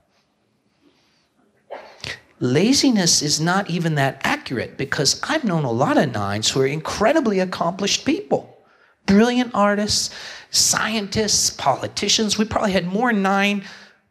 [2.43, 6.67] laziness is not even that accurate because I've known a lot of nines who are
[6.67, 8.61] incredibly accomplished people,
[9.05, 10.13] brilliant artists,
[10.51, 12.37] scientists, politicians.
[12.37, 13.63] We probably had more nine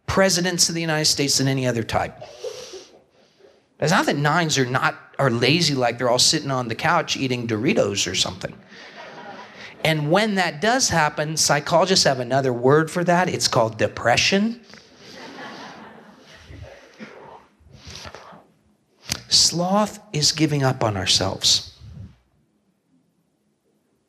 [0.06, 2.22] presidents of the United States than any other type.
[3.78, 7.18] It's not that nines are not are lazy like they're all sitting on the couch
[7.18, 8.54] eating Doritos or something.
[9.84, 13.28] And when that does happen, psychologists have another word for that.
[13.28, 14.60] It's called depression.
[19.32, 21.74] Sloth is giving up on ourselves.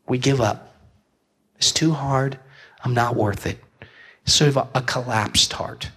[0.06, 0.76] We give up.
[1.56, 2.38] It's too hard.
[2.84, 3.58] I'm not worth it.
[4.24, 5.92] It's sort of a, a collapsed heart.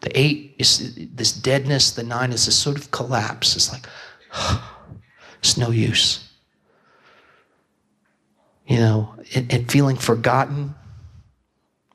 [0.00, 3.56] The eight is this deadness, the nine is this sort of collapse.
[3.56, 3.86] It's like,
[5.38, 6.28] it's no use.
[8.66, 10.74] You know, and, and feeling forgotten,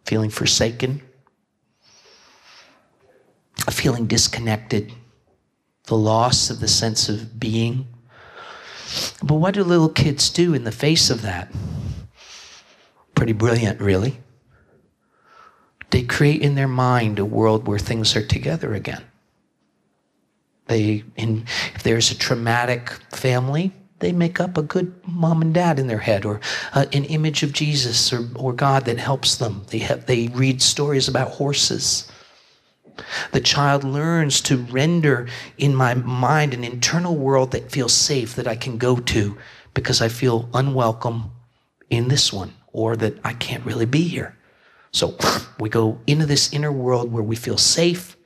[0.06, 1.04] feeling forsaken,
[3.70, 4.92] feeling disconnected
[5.86, 7.88] the loss of the sense of being.
[9.24, 11.52] But what do little kids do in the face of that?
[13.15, 14.20] Pretty brilliant, really.
[15.91, 19.04] They create in their mind a world where things are together again.
[20.67, 25.80] They, in, if there's a traumatic family, they make up a good mom and dad
[25.80, 26.39] in their head or
[26.74, 29.63] uh, an image of Jesus or, or God that helps them.
[29.67, 32.11] They, have, they read stories about horses
[33.32, 38.48] the child learns to render in my mind an internal world that feels safe, that
[38.48, 39.38] I can go to
[39.74, 41.32] because I feel unwelcome
[41.90, 44.38] in this one or that I can't really be here.
[44.92, 45.18] So
[45.60, 48.18] we go into this inner world where we feel safe,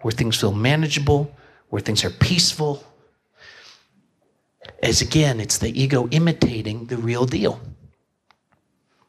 [0.00, 1.34] where things feel manageable,
[1.68, 2.84] where things are peaceful.
[4.82, 7.60] As again, it's the ego imitating the real deal.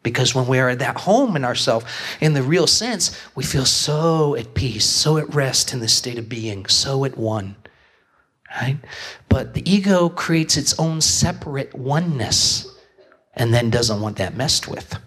[0.03, 1.85] Because when we are at that home in ourselves,
[2.19, 6.17] in the real sense, we feel so at peace, so at rest in this state
[6.17, 7.55] of being, so at one.
[8.59, 8.77] Right?
[9.29, 12.67] But the ego creates its own separate oneness
[13.33, 14.97] and then doesn't want that messed with.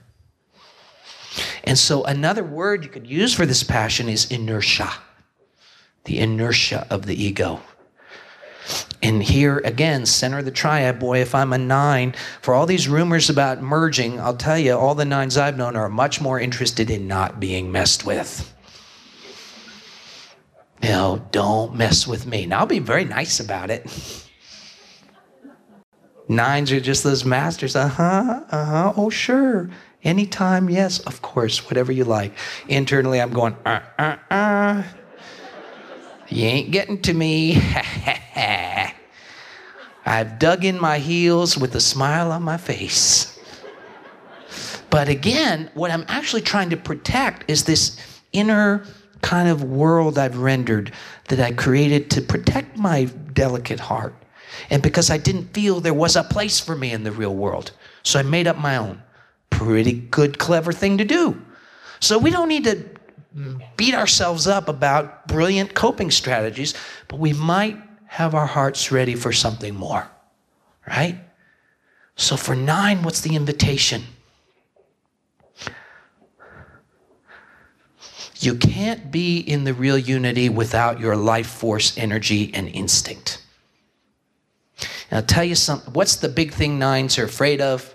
[1.64, 4.90] And so another word you could use for this passion is inertia.
[6.04, 7.60] The inertia of the ego.
[9.02, 12.88] And here again, center of the triad, boy, if I'm a nine, for all these
[12.88, 16.90] rumors about merging, I'll tell you, all the nines I've known are much more interested
[16.90, 18.50] in not being messed with.
[20.82, 22.46] You know, don't mess with me.
[22.46, 23.86] Now I'll be very nice about it.
[26.28, 27.76] Nines are just those masters.
[27.76, 29.70] Uh huh, uh huh, oh, sure.
[30.02, 32.32] Anytime, yes, of course, whatever you like.
[32.68, 34.82] Internally, I'm going, uh, uh, uh.
[36.28, 37.62] You ain't getting to me.
[40.06, 43.38] I've dug in my heels with a smile on my face.
[44.90, 47.98] But again, what I'm actually trying to protect is this
[48.32, 48.86] inner
[49.22, 50.92] kind of world I've rendered
[51.28, 54.14] that I created to protect my delicate heart.
[54.70, 57.72] And because I didn't feel there was a place for me in the real world.
[58.02, 59.02] So I made up my own.
[59.50, 61.40] Pretty good, clever thing to do.
[62.00, 62.84] So we don't need to
[63.76, 66.74] beat ourselves up about brilliant coping strategies,
[67.08, 70.08] but we might have our hearts ready for something more,
[70.86, 71.18] right?
[72.16, 74.04] So for nine, what's the invitation?
[78.36, 83.42] You can't be in the real unity without your life force, energy, and instinct.
[85.10, 85.92] And I'll tell you something.
[85.92, 87.94] What's the big thing nines are afraid of?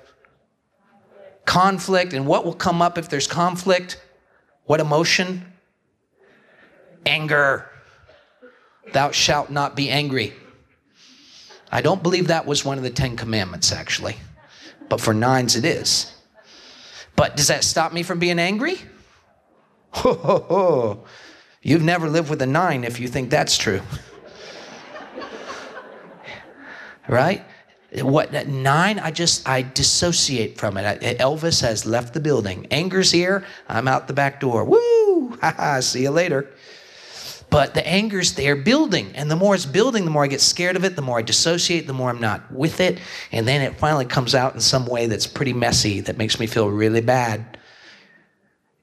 [1.45, 2.13] Conflict.
[2.13, 4.02] And what will come up if there's conflict?
[4.70, 5.52] What emotion?
[7.04, 7.68] Anger.
[8.94, 10.32] Thou shalt not be angry.
[11.72, 14.18] I don't believe that was one of the Ten Commandments, actually.
[14.88, 16.14] But for nines, it is.
[17.16, 18.76] But does that stop me from being angry?
[19.90, 21.06] Ho, ho, ho.
[21.64, 23.82] You've never lived with a nine if you think that's true.
[27.08, 27.44] right?
[27.91, 28.99] What nine?
[28.99, 31.02] I just I dissociate from it.
[31.19, 32.67] Elvis has left the building.
[32.69, 33.43] Anger's here.
[33.67, 34.65] I'm out the back door.
[34.65, 34.80] Woo!
[35.41, 35.80] Ha ha!
[35.80, 36.49] See you later.
[37.49, 40.75] But the anger's there building, and the more it's building, the more I get scared
[40.75, 40.95] of it.
[40.95, 42.99] The more I dissociate, the more I'm not with it,
[43.32, 46.45] and then it finally comes out in some way that's pretty messy that makes me
[46.45, 47.58] feel really bad.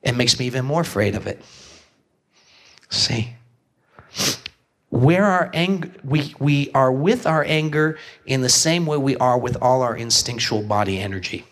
[0.02, 1.44] It makes me even more afraid of it.
[2.90, 3.36] See
[4.96, 9.38] where our anger we, we are with our anger in the same way we are
[9.38, 11.44] with all our instinctual body energy.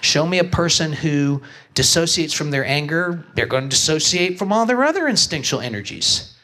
[0.00, 1.42] Show me a person who
[1.74, 6.34] dissociates from their anger they're going to dissociate from all their other instinctual energies.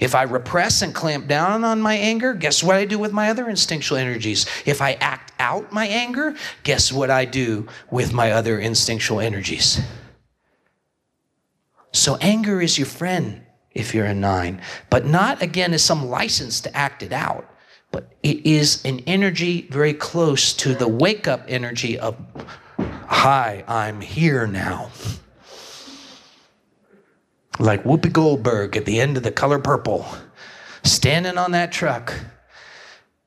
[0.00, 3.30] If i repress and clamp down on my anger guess what i do with my
[3.30, 4.44] other instinctual energies?
[4.66, 9.80] If i act out my anger guess what i do with my other instinctual energies?
[11.92, 13.42] So anger is your friend
[13.78, 14.60] if you're a nine,
[14.90, 17.48] but not again as some license to act it out,
[17.90, 22.16] but it is an energy very close to the wake up energy of,
[23.06, 24.90] Hi, I'm here now.
[27.58, 30.06] Like Whoopi Goldberg at the end of The Color Purple,
[30.84, 32.14] standing on that truck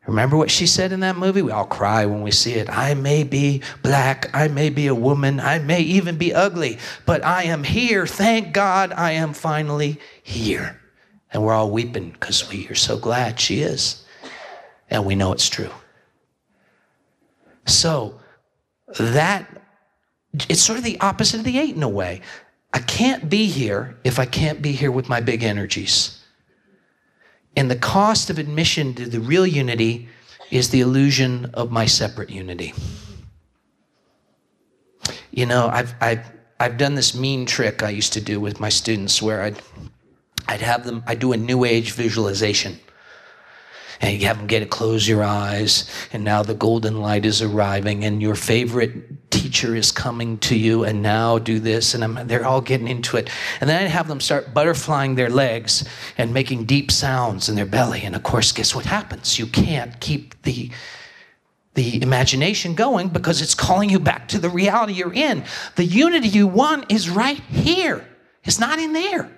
[0.08, 1.44] Remember what she said in that movie?
[1.44, 2.70] We all cry when we see it.
[2.70, 7.24] I may be black, I may be a woman, I may even be ugly, but
[7.24, 8.08] I am here.
[8.08, 10.80] Thank God I am finally here.
[11.32, 14.04] And we're all weeping because we are so glad she is.
[14.90, 15.72] And we know it's true.
[17.66, 18.20] So
[19.00, 19.48] that
[20.50, 22.22] it's sort of the opposite of the eight in a way.
[22.74, 26.21] I can't be here if I can't be here with my big energies.
[27.56, 30.08] And the cost of admission to the real unity
[30.52, 32.74] is the illusion of my separate unity.
[35.32, 38.70] You know, I've, I've, I've done this mean trick I used to do with my
[38.70, 39.62] students where I'd,
[40.48, 42.80] I'd have them, I'd do a new age visualization.
[44.02, 47.42] And you have them get it, close your eyes, and now the golden light is
[47.42, 52.28] arriving, and your favorite teacher is coming to you and now do this and I'm,
[52.28, 53.30] they're all getting into it.
[53.60, 55.88] And then i have them start butterflying their legs
[56.18, 59.40] and making deep sounds in their belly and of course guess what happens?
[59.40, 60.70] You can't keep the
[61.74, 65.46] the imagination going because it's calling you back to the reality you're in.
[65.78, 68.06] The unity you want is right here.
[68.44, 69.32] It's not in there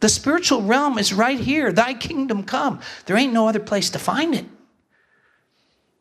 [0.00, 3.98] the spiritual realm is right here thy kingdom come there ain't no other place to
[3.98, 4.46] find it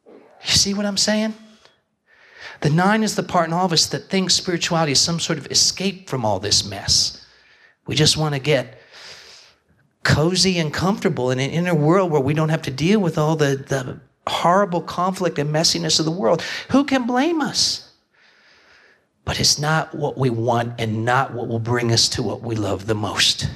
[0.08, 1.34] you see what i'm saying
[2.62, 5.38] the nine is the part in all of us that thinks spirituality is some sort
[5.38, 7.26] of escape from all this mess.
[7.86, 8.80] We just want to get
[10.04, 13.36] cozy and comfortable in an inner world where we don't have to deal with all
[13.36, 16.42] the, the horrible conflict and messiness of the world.
[16.70, 17.92] Who can blame us?
[19.24, 22.56] But it's not what we want and not what will bring us to what we
[22.56, 23.50] love the most.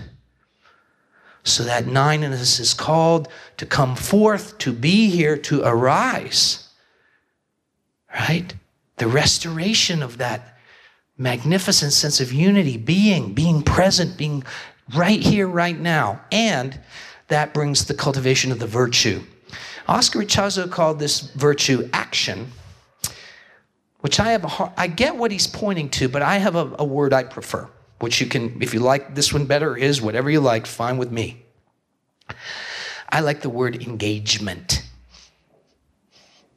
[1.44, 3.28] So that us is called
[3.58, 6.70] to come forth, to be here, to arise.
[8.14, 8.54] Right?
[9.02, 10.60] the restoration of that
[11.18, 14.44] magnificent sense of unity, being, being present, being
[14.96, 16.80] right here, right now, and
[17.28, 19.24] that brings the cultivation of the virtue.
[19.88, 22.52] Oscar Ichazo called this virtue action,
[24.02, 26.76] which I have a hard, I get what he's pointing to, but I have a,
[26.78, 27.68] a word I prefer,
[28.02, 31.12] which you can, if you like this one better, is whatever you like, fine with
[31.12, 31.44] me.
[33.10, 34.84] I like the word engagement.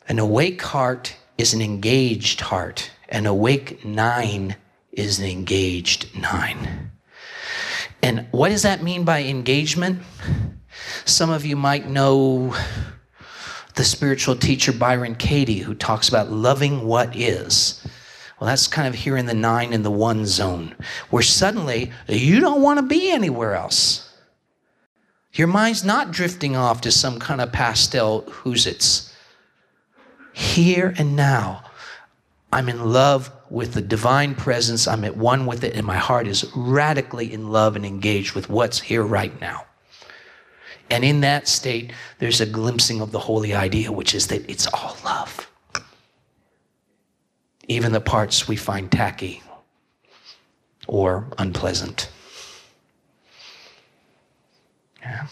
[0.09, 2.91] An awake heart is an engaged heart.
[3.09, 4.57] An awake nine
[4.93, 6.91] is an engaged nine.
[8.03, 10.03] And what does that mean by engagement?
[11.05, 12.55] Some of you might know
[13.75, 17.85] the spiritual teacher Byron Katie, who talks about loving what is.
[18.39, 20.75] Well, that's kind of here in the nine and the one zone,
[21.11, 24.13] where suddenly you don't want to be anywhere else.
[25.33, 29.13] Your mind's not drifting off to some kind of pastel who's it's.
[30.33, 31.65] Here and now,
[32.53, 34.87] I'm in love with the divine presence.
[34.87, 38.49] I'm at one with it, and my heart is radically in love and engaged with
[38.49, 39.67] what's here right now.
[40.91, 44.67] And in that state, there's a glimpsing of the holy idea, which is that it's
[44.69, 45.51] all love.
[47.69, 49.43] Even the parts we find tacky
[50.87, 52.11] or unpleasant.
[55.01, 55.27] Yeah.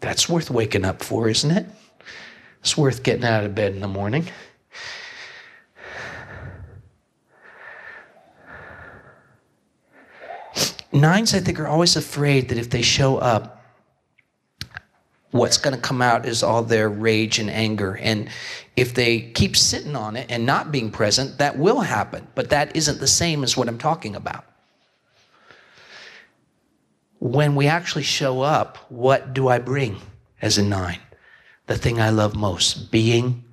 [0.00, 1.66] That's worth waking up for, isn't it?
[2.60, 4.28] It's worth getting out of bed in the morning.
[10.92, 13.57] Nines, I think, are always afraid that if they show up,
[15.30, 17.96] what's going to come out is all their rage and anger.
[17.96, 18.28] And
[18.76, 22.26] if they keep sitting on it and not being present, that will happen.
[22.34, 24.44] But that isn't the same as what I'm talking about.
[27.20, 29.96] When we actually show up, what do I bring
[30.40, 31.00] as a nine?
[31.66, 33.44] The thing I love most being,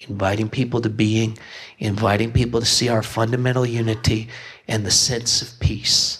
[0.00, 1.38] inviting people to being,
[1.78, 4.28] inviting people to see our fundamental unity
[4.66, 6.19] and the sense of peace.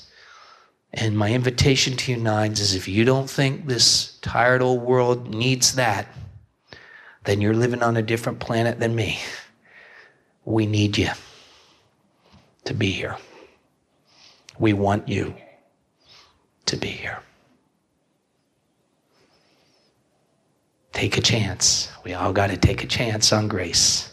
[0.92, 5.32] And my invitation to you nines is if you don't think this tired old world
[5.32, 6.08] needs that,
[7.24, 9.18] then you're living on a different planet than me.
[10.44, 11.10] We need you
[12.64, 13.16] to be here.
[14.58, 15.34] We want you
[16.66, 17.20] to be here.
[20.92, 21.88] Take a chance.
[22.04, 24.12] We all got to take a chance on grace.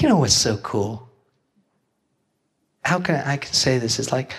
[0.00, 1.08] You know what's so cool?
[2.84, 3.98] How can I, I can say this?
[3.98, 4.32] It's like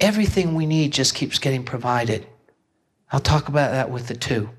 [0.00, 2.26] everything we need just keeps getting provided.
[3.12, 4.50] I'll talk about that with the two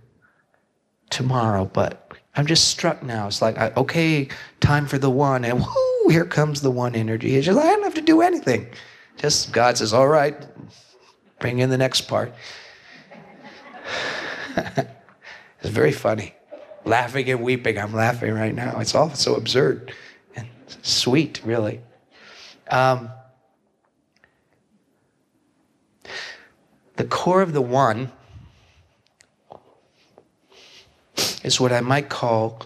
[1.09, 3.27] tomorrow, but I'm just struck now.
[3.27, 4.27] It's like, okay,
[4.59, 5.59] time for the one, and
[6.05, 7.35] whoo, here comes the one energy.
[7.35, 8.67] It's just, I don't have to do anything.
[9.17, 10.35] Just God says, all right,
[11.39, 12.33] bring in the next part.
[14.55, 16.35] it's very funny
[16.85, 17.77] laughing and weeping.
[17.77, 18.79] I'm laughing right now.
[18.79, 19.93] It's all so absurd
[20.35, 20.47] and
[20.81, 21.81] sweet, really.
[22.69, 23.09] Um,
[26.95, 28.11] the core of the one
[31.43, 32.61] is what I might call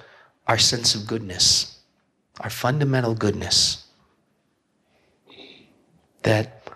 [0.47, 1.79] our sense of goodness,
[2.39, 3.87] our fundamental goodness.
[6.23, 6.67] That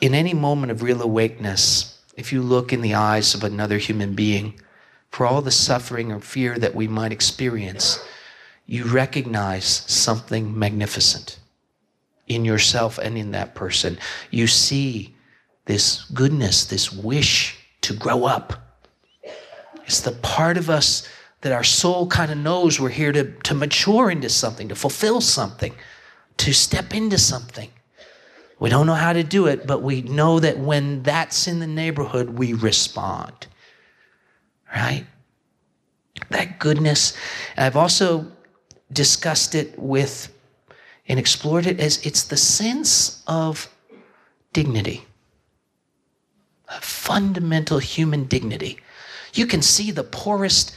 [0.00, 4.14] in any moment of real awakeness, if you look in the eyes of another human
[4.14, 4.60] being,
[5.10, 7.98] for all the suffering or fear that we might experience,
[8.66, 11.38] you recognize something magnificent
[12.26, 13.98] in yourself and in that person.
[14.30, 15.14] You see
[15.64, 18.52] this goodness, this wish to grow up.
[19.84, 21.08] It's the part of us
[21.40, 25.20] that our soul kind of knows we're here to, to mature into something, to fulfill
[25.20, 25.74] something,
[26.38, 27.70] to step into something.
[28.58, 31.66] We don't know how to do it, but we know that when that's in the
[31.66, 33.46] neighborhood, we respond
[34.74, 35.06] right?
[36.30, 37.16] That goodness.
[37.56, 38.30] I've also
[38.92, 40.32] discussed it with
[41.06, 43.68] and explored it as it's the sense of
[44.52, 45.04] dignity,
[46.68, 48.78] a fundamental human dignity.
[49.32, 50.76] You can see the poorest,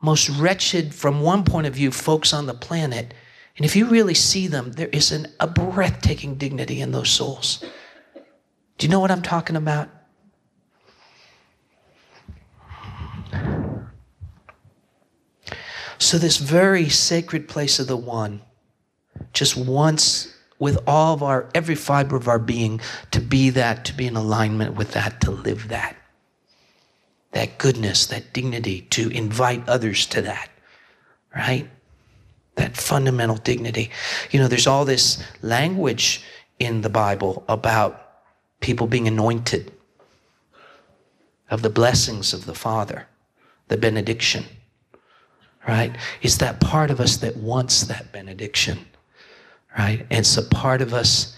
[0.00, 3.14] most wretched, from one point of view, folks on the planet.
[3.56, 7.64] And if you really see them, there is an, a breathtaking dignity in those souls.
[8.78, 9.88] Do you know what I'm talking about?
[16.02, 18.42] So, this very sacred place of the one
[19.32, 22.80] just wants, with all of our, every fiber of our being,
[23.12, 25.94] to be that, to be in alignment with that, to live that.
[27.30, 30.50] That goodness, that dignity, to invite others to that,
[31.36, 31.70] right?
[32.56, 33.90] That fundamental dignity.
[34.32, 36.24] You know, there's all this language
[36.58, 38.24] in the Bible about
[38.58, 39.70] people being anointed
[41.48, 43.06] of the blessings of the Father,
[43.68, 44.46] the benediction,
[45.66, 45.94] right?
[46.22, 48.78] It's that part of us that wants that benediction,
[49.78, 50.00] right?
[50.10, 51.36] And it's a part of us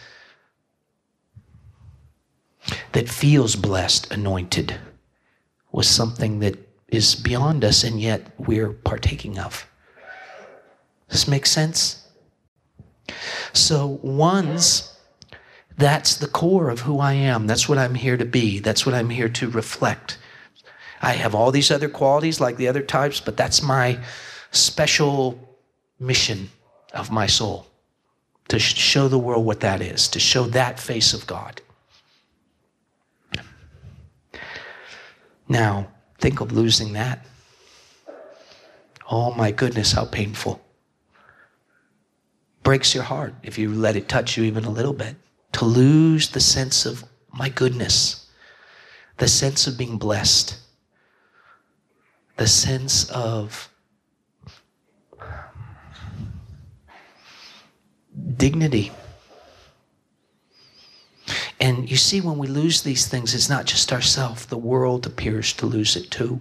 [2.92, 4.78] that feels blessed, anointed,
[5.72, 6.56] with something that
[6.88, 9.66] is beyond us and yet we're partaking of.
[11.08, 12.06] Does this make sense?
[13.52, 14.94] So, one's
[15.76, 17.46] that's the core of who I am.
[17.46, 18.60] That's what I'm here to be.
[18.60, 20.18] That's what I'm here to reflect.
[21.05, 23.98] I have all these other qualities like the other types, but that's my
[24.52, 25.38] special
[26.00, 26.48] mission
[26.94, 27.66] of my soul
[28.48, 31.61] to show the world what that is, to show that face of God.
[35.46, 35.88] Now,
[36.20, 37.26] think of losing that.
[39.11, 40.59] Oh my goodness, how painful.
[42.62, 45.16] Breaks your heart if you let it touch you even a little bit.
[45.52, 48.26] To lose the sense of my goodness,
[49.18, 50.63] the sense of being blessed,
[52.37, 53.68] the sense of
[58.37, 58.93] dignity.
[61.61, 65.53] And you see, when we lose these things, it's not just ourselves, the world appears
[65.55, 66.41] to lose it too.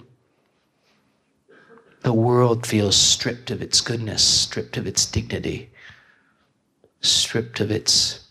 [2.02, 5.70] The world feels stripped of its goodness, stripped of its dignity,
[7.00, 8.28] stripped of its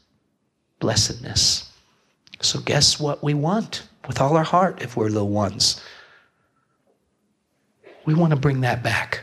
[0.79, 1.71] blessedness.
[2.43, 5.81] So, guess what we want with all our heart if we're little ones?
[8.05, 9.20] We want to bring that back.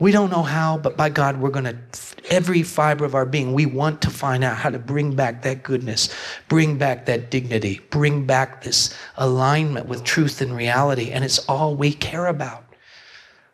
[0.00, 1.78] We don't know how, but by God, we're going to,
[2.28, 5.62] every fiber of our being, we want to find out how to bring back that
[5.62, 6.12] goodness,
[6.48, 11.12] bring back that dignity, bring back this alignment with truth and reality.
[11.12, 12.64] And it's all we care about.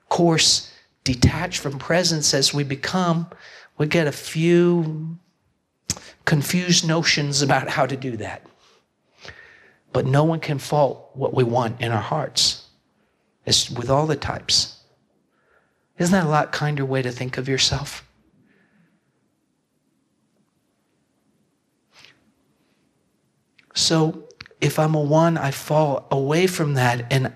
[0.02, 0.72] Of course,
[1.04, 3.28] detached from presence as we become,
[3.76, 5.18] we get a few
[6.24, 8.46] confused notions about how to do that.
[9.92, 12.59] But no one can fault what we want in our hearts.
[13.46, 14.80] With all the types.
[15.98, 18.06] Isn't that a lot kinder way to think of yourself?
[23.74, 24.28] So
[24.60, 27.32] if I'm a one, I fall away from that and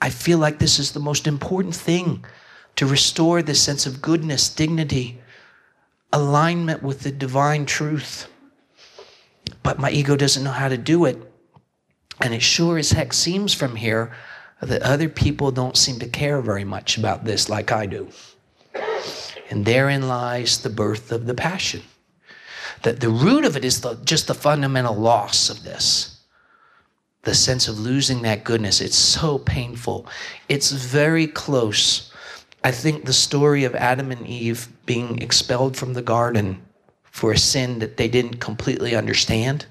[0.00, 2.24] I feel like this is the most important thing
[2.76, 5.20] to restore this sense of goodness, dignity,
[6.12, 8.28] alignment with the divine truth.
[9.62, 11.18] But my ego doesn't know how to do it.
[12.20, 14.12] And it sure as heck seems from here
[14.60, 18.08] that other people don't seem to care very much about this like I do.
[19.48, 21.82] And therein lies the birth of the passion.
[22.82, 26.20] That the root of it is the, just the fundamental loss of this.
[27.22, 28.80] The sense of losing that goodness.
[28.80, 30.06] It's so painful.
[30.48, 32.12] It's very close.
[32.62, 36.62] I think the story of Adam and Eve being expelled from the garden
[37.10, 39.66] for a sin that they didn't completely understand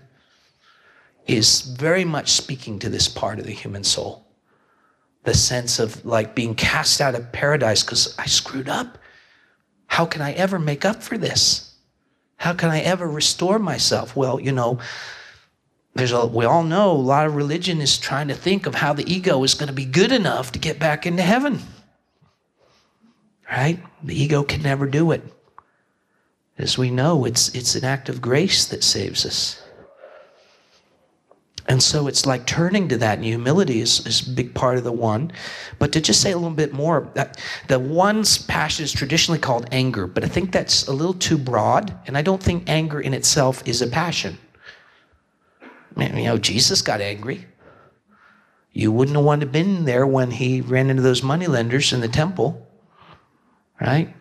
[1.25, 4.25] is very much speaking to this part of the human soul
[5.23, 8.97] the sense of like being cast out of paradise because I screwed up.
[9.87, 11.75] How can I ever make up for this?
[12.37, 14.15] How can I ever restore myself?
[14.15, 14.79] Well, you know,
[15.93, 18.93] there's a, we all know a lot of religion is trying to think of how
[18.93, 21.59] the ego is going to be good enough to get back into heaven.
[23.51, 23.79] Right?
[24.03, 25.23] The ego can never do it.
[26.57, 29.61] As we know, it's, it's an act of grace that saves us.
[31.69, 34.83] And so it's like turning to that, and humility is, is a big part of
[34.83, 35.31] the one.
[35.77, 39.67] But to just say a little bit more, that the one's passion is traditionally called
[39.71, 43.13] anger, but I think that's a little too broad, and I don't think anger in
[43.13, 44.39] itself is a passion.
[45.95, 47.45] You know, Jesus got angry.
[48.71, 52.07] You wouldn't have wanted to been there when he ran into those moneylenders in the
[52.07, 52.67] temple,
[53.79, 54.15] right?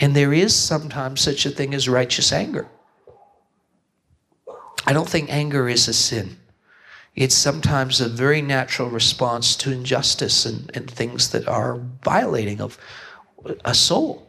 [0.00, 2.66] And there is sometimes such a thing as righteous anger.
[4.86, 6.36] I don't think anger is a sin.
[7.14, 12.76] It's sometimes a very natural response to injustice and, and things that are violating of
[13.64, 14.26] a soul.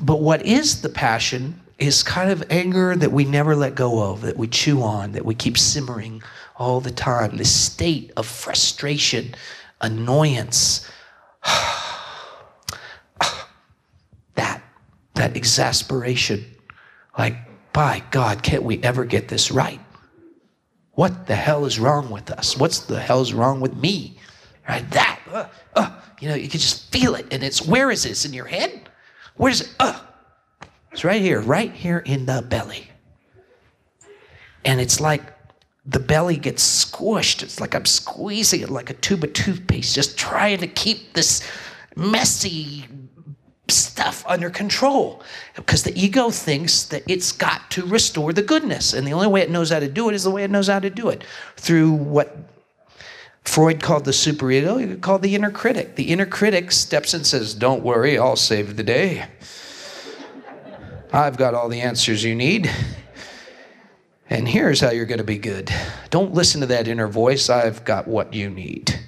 [0.00, 4.22] But what is the passion is kind of anger that we never let go of,
[4.22, 6.22] that we chew on, that we keep simmering
[6.56, 7.36] all the time.
[7.36, 9.34] This state of frustration,
[9.80, 10.90] annoyance,
[14.34, 14.62] that,
[15.14, 16.44] that exasperation.
[17.18, 17.36] Like,
[17.76, 19.80] by God, can't we ever get this right?
[20.92, 22.56] What the hell is wrong with us?
[22.56, 24.18] What's the hell's wrong with me?
[24.66, 24.90] Right?
[24.92, 27.26] That, uh, uh, you know, you can just feel it.
[27.30, 28.24] And it's, where is this?
[28.24, 28.88] In your head?
[29.36, 29.74] Where is it?
[29.78, 30.00] Uh,
[30.90, 32.88] it's right here, right here in the belly.
[34.64, 35.20] And it's like
[35.84, 37.42] the belly gets squished.
[37.42, 41.46] It's like I'm squeezing it like a tube of toothpaste, just trying to keep this
[41.94, 42.86] messy
[43.68, 45.22] stuff under control
[45.54, 48.92] because the ego thinks that it's got to restore the goodness.
[48.92, 50.68] And the only way it knows how to do it is the way it knows
[50.68, 51.24] how to do it
[51.56, 52.36] through what
[53.44, 55.94] Freud called the superego, you could call the inner critic.
[55.94, 59.26] The inner critic steps in and says, Don't worry, I'll save the day.
[61.12, 62.70] I've got all the answers you need.
[64.28, 65.72] And here's how you're going to be good.
[66.10, 67.48] Don't listen to that inner voice.
[67.48, 68.98] I've got what you need.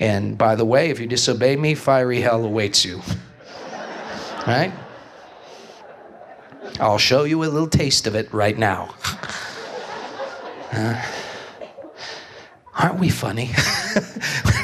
[0.00, 3.00] And by the way, if you disobey me, fiery hell awaits you.
[4.46, 4.72] Right?
[6.78, 8.94] I'll show you a little taste of it right now.
[10.72, 11.02] Uh,
[12.74, 13.50] aren't we funny?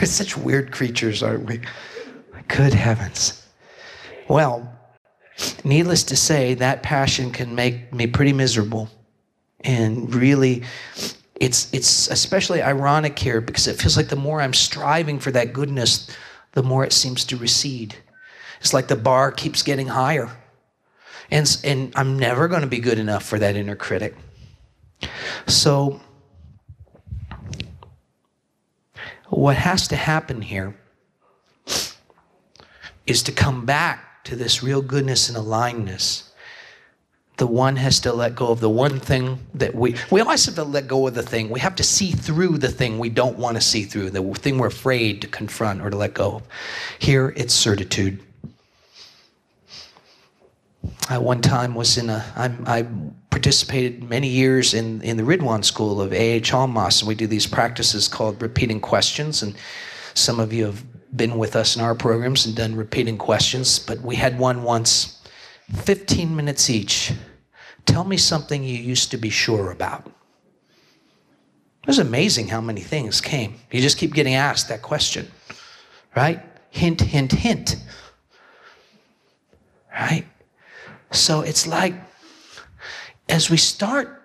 [0.01, 1.61] We're such weird creatures, aren't we?
[2.49, 3.47] Good heavens.
[4.29, 4.73] Well,
[5.65, 8.89] needless to say, that passion can make me pretty miserable.
[9.61, 10.63] And really,
[11.35, 15.53] it's, it's especially ironic here because it feels like the more I'm striving for that
[15.53, 16.09] goodness,
[16.53, 17.97] the more it seems to recede.
[18.67, 20.29] It's like the bar keeps getting higher.
[21.31, 24.17] And, and I'm never going to be good enough for that inner critic.
[25.47, 26.01] So,
[29.29, 30.75] what has to happen here
[33.07, 36.25] is to come back to this real goodness and alignedness.
[37.37, 40.57] The one has to let go of the one thing that we, we always have
[40.57, 41.51] to let go of the thing.
[41.51, 44.59] We have to see through the thing we don't want to see through, the thing
[44.59, 46.43] we're afraid to confront or to let go of.
[46.99, 48.25] Here, it's certitude.
[51.09, 52.87] I one time was in a, I'm, I
[53.31, 56.53] participated many years in, in the Ridhwan School of A.H.
[56.53, 59.43] Almas, and we do these practices called repeating questions.
[59.43, 59.55] And
[60.15, 60.85] some of you have
[61.17, 65.23] been with us in our programs and done repeating questions, but we had one once,
[65.75, 67.13] 15 minutes each.
[67.85, 70.07] Tell me something you used to be sure about.
[71.83, 73.55] It was amazing how many things came.
[73.71, 75.31] You just keep getting asked that question,
[76.17, 76.43] right?
[76.71, 77.77] Hint, hint, hint.
[79.93, 80.27] Right?
[81.17, 81.95] So it's like
[83.29, 84.23] as we start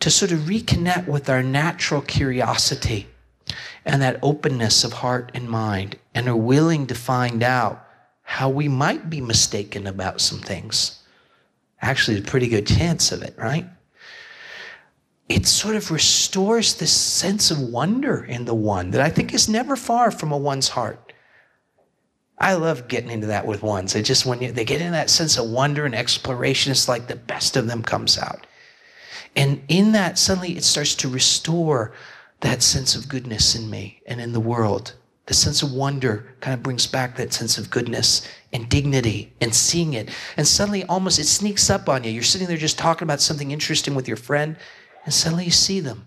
[0.00, 3.06] to sort of reconnect with our natural curiosity
[3.84, 7.86] and that openness of heart and mind and are willing to find out
[8.22, 11.02] how we might be mistaken about some things.
[11.80, 13.66] Actually, a pretty good chance of it, right?
[15.28, 19.48] It sort of restores this sense of wonder in the one that I think is
[19.48, 21.11] never far from a one's heart.
[22.42, 23.92] I love getting into that with ones.
[23.92, 27.06] They just when you, they get in that sense of wonder and exploration, it's like
[27.06, 28.46] the best of them comes out.
[29.36, 31.92] And in that, suddenly it starts to restore
[32.40, 34.94] that sense of goodness in me and in the world.
[35.26, 39.54] The sense of wonder kind of brings back that sense of goodness and dignity and
[39.54, 40.10] seeing it.
[40.36, 42.10] And suddenly, almost it sneaks up on you.
[42.10, 44.56] You're sitting there just talking about something interesting with your friend,
[45.04, 46.06] and suddenly you see them.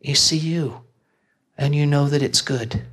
[0.00, 0.82] You see you,
[1.56, 2.84] and you know that it's good.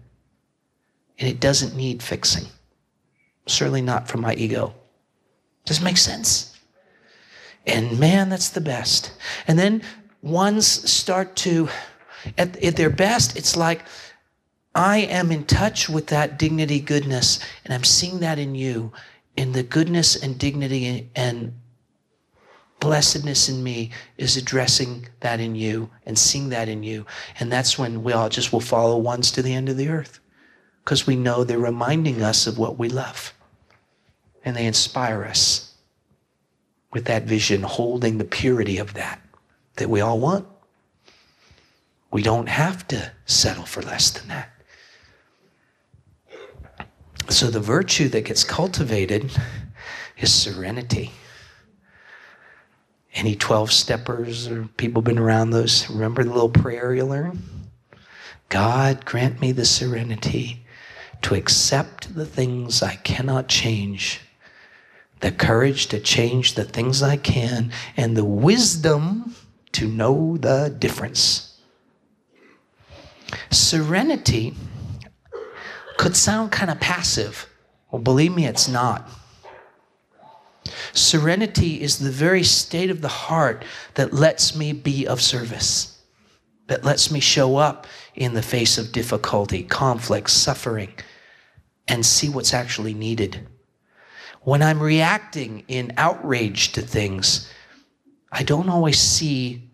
[1.20, 2.46] And it doesn't need fixing.
[3.48, 4.74] Certainly not from my ego.
[5.66, 6.58] Does it make sense?
[7.66, 9.14] And man, that's the best.
[9.48, 9.84] And then
[10.22, 11.70] ones start to,
[12.38, 13.84] at, at their best, it's like
[14.74, 18.92] I am in touch with that dignity, goodness, and I'm seeing that in you,
[19.36, 21.54] in the goodness and dignity and
[22.80, 27.06] blessedness in me is addressing that in you and seeing that in you.
[27.40, 30.21] And that's when we all just will follow ones to the end of the earth
[30.84, 33.34] because we know they're reminding us of what we love.
[34.44, 35.74] And they inspire us
[36.92, 39.22] with that vision, holding the purity of that
[39.76, 40.46] that we all want.
[42.12, 44.50] We don't have to settle for less than that.
[47.30, 49.32] So the virtue that gets cultivated
[50.18, 51.12] is serenity.
[53.14, 55.90] Any 12 steppers or people been around those?
[55.90, 57.42] Remember the little prayer you learn?
[58.50, 60.61] God grant me the serenity
[61.24, 64.22] to accept the things I cannot change,
[65.20, 69.36] the courage to change the things I can, and the wisdom
[69.74, 71.60] to know the difference.
[73.50, 74.56] Serenity
[75.98, 77.48] could sound kind of passive.
[77.92, 79.10] Well, believe me, it's not.
[80.94, 83.64] Serenity is the very state of the heart
[83.96, 86.02] that lets me be of service,
[86.68, 90.94] that lets me show up in the face of difficulty, conflict, suffering,
[91.88, 93.48] and see what's actually needed.
[94.42, 97.52] When I'm reacting in outrage to things,
[98.32, 99.70] I don't always see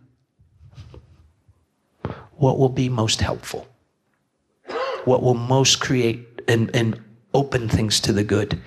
[2.33, 3.67] what will be most helpful,
[5.05, 6.99] what will most create and, and
[7.33, 8.59] open things to the good.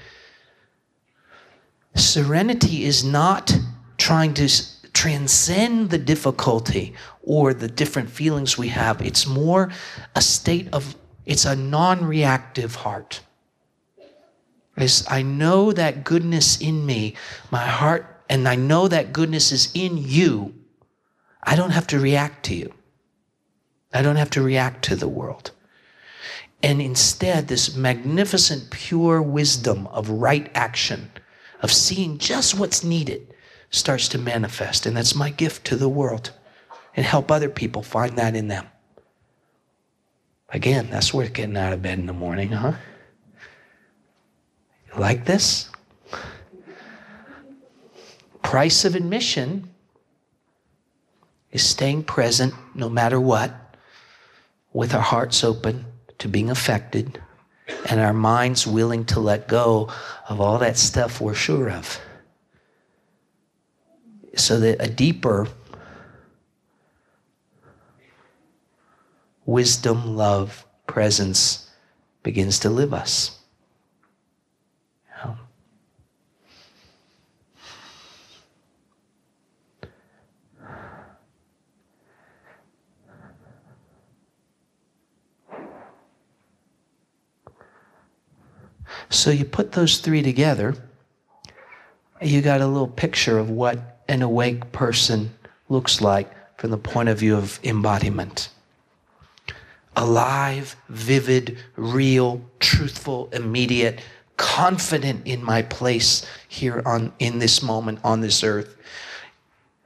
[1.94, 3.52] Serenity is not
[3.98, 4.48] trying to
[4.92, 9.00] transcend the difficulty or the different feelings we have.
[9.02, 9.70] It's more
[10.14, 13.20] a state of, it's a non reactive heart.
[14.82, 17.14] Is I know that goodness in me,
[17.50, 20.54] my heart, and I know that goodness is in you.
[21.42, 22.72] I don't have to react to you.
[23.92, 25.50] I don't have to react to the world.
[26.62, 31.10] And instead, this magnificent, pure wisdom of right action,
[31.62, 33.34] of seeing just what's needed,
[33.70, 34.86] starts to manifest.
[34.86, 36.30] And that's my gift to the world.
[36.94, 38.66] And help other people find that in them.
[40.50, 42.74] Again, that's worth getting out of bed in the morning, huh?
[44.96, 45.70] Like this?
[48.42, 49.70] Price of admission
[51.52, 53.76] is staying present no matter what,
[54.72, 55.84] with our hearts open
[56.18, 57.20] to being affected
[57.88, 59.88] and our minds willing to let go
[60.28, 62.00] of all that stuff we're sure of.
[64.36, 65.48] So that a deeper
[69.44, 71.68] wisdom, love, presence
[72.22, 73.39] begins to live us.
[89.10, 90.74] So you put those three together,
[92.22, 95.34] you got a little picture of what an awake person
[95.68, 98.50] looks like from the point of view of embodiment.
[99.96, 104.00] Alive, vivid, real, truthful, immediate,
[104.36, 108.76] confident in my place here on in this moment on this earth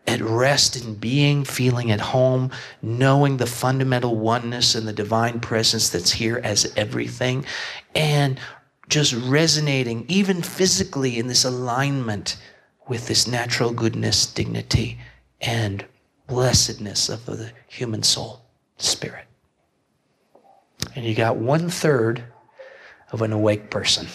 [0.07, 2.51] at rest in being, feeling at home,
[2.83, 7.45] knowing the fundamental oneness and the divine presence that's here as everything,
[7.95, 8.39] and
[8.89, 12.37] just resonating, even physically, in this alignment
[12.87, 14.99] with this natural goodness, dignity,
[15.41, 15.85] and
[16.27, 18.45] blessedness of the human soul,
[18.79, 19.25] spirit.
[20.95, 22.25] And you got one third
[23.11, 24.07] of an awake person.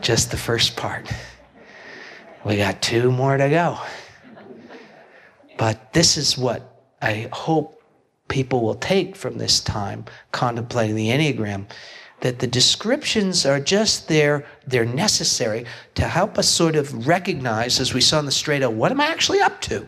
[0.00, 1.10] Just the first part.
[2.44, 3.78] We got two more to go.
[5.56, 7.82] But this is what I hope
[8.28, 11.66] people will take from this time contemplating the Enneagram
[12.20, 17.92] that the descriptions are just there, they're necessary to help us sort of recognize, as
[17.92, 19.86] we saw in the straight out, what am I actually up to?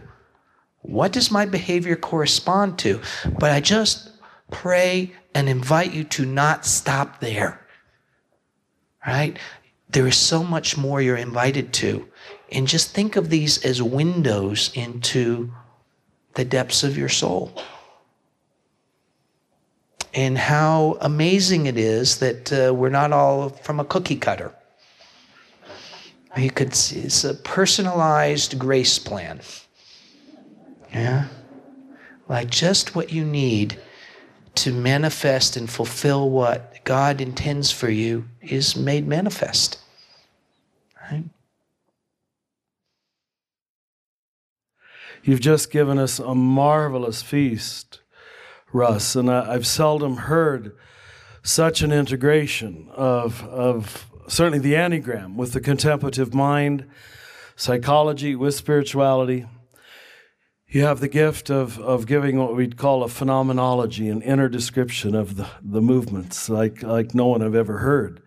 [0.82, 3.00] What does my behavior correspond to?
[3.38, 4.10] But I just
[4.50, 7.66] pray and invite you to not stop there.
[9.06, 9.38] Right?
[9.90, 12.08] There is so much more you're invited to.
[12.52, 15.52] And just think of these as windows into
[16.34, 17.52] the depths of your soul
[20.14, 24.54] and how amazing it is that uh, we're not all from a cookie cutter.
[26.36, 29.40] You could see it's a personalized grace plan.
[30.92, 31.26] Yeah?
[32.28, 33.78] Like just what you need
[34.56, 39.78] to manifest and fulfill what God intends for you is made manifest.
[41.10, 41.24] Right?
[45.22, 48.00] You've just given us a marvelous feast
[48.72, 50.76] Russ, and I, have seldom heard
[51.42, 56.86] such an integration of, of certainly the Enneagram with the contemplative mind,
[57.56, 59.46] psychology with spirituality.
[60.66, 65.14] You have the gift of, of giving what we'd call a phenomenology, an inner description
[65.14, 68.22] of the, the movements, like, like no one I've ever heard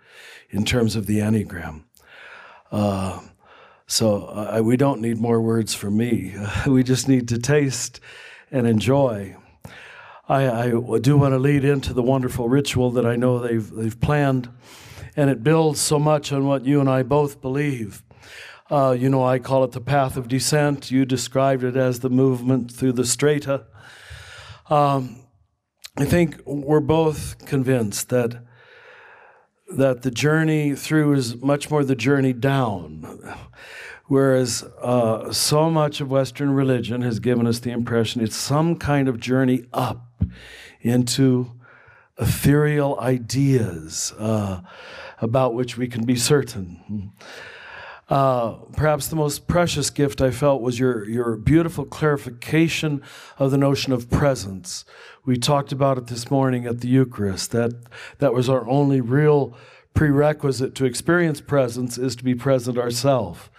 [0.49, 1.83] in terms of the Enneagram.
[2.71, 3.19] Uh,
[3.85, 6.35] so uh, we don't need more words from me.
[6.65, 7.99] we just need to taste
[8.49, 9.35] and enjoy
[10.27, 10.69] I, I
[10.99, 14.49] do want to lead into the wonderful ritual that I know they've, they've planned,
[15.15, 18.03] and it builds so much on what you and I both believe.
[18.69, 20.91] Uh, you know, I call it the path of descent.
[20.91, 23.65] You described it as the movement through the strata.
[24.69, 25.17] Um,
[25.97, 28.41] I think we're both convinced that
[29.77, 33.35] that the journey through is much more the journey down.
[34.07, 39.07] Whereas uh, so much of Western religion has given us the impression it's some kind
[39.07, 40.05] of journey up
[40.81, 41.51] into
[42.19, 44.61] ethereal ideas uh,
[45.19, 47.13] about which we can be certain.
[48.09, 53.01] Uh, perhaps the most precious gift I felt was your, your beautiful clarification
[53.39, 54.83] of the notion of presence.
[55.25, 57.73] We talked about it this morning at the Eucharist, that
[58.17, 59.55] that was our only real
[59.93, 63.49] prerequisite to experience presence is to be present ourselves.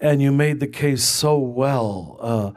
[0.00, 2.18] And you made the case so well.
[2.20, 2.52] Uh,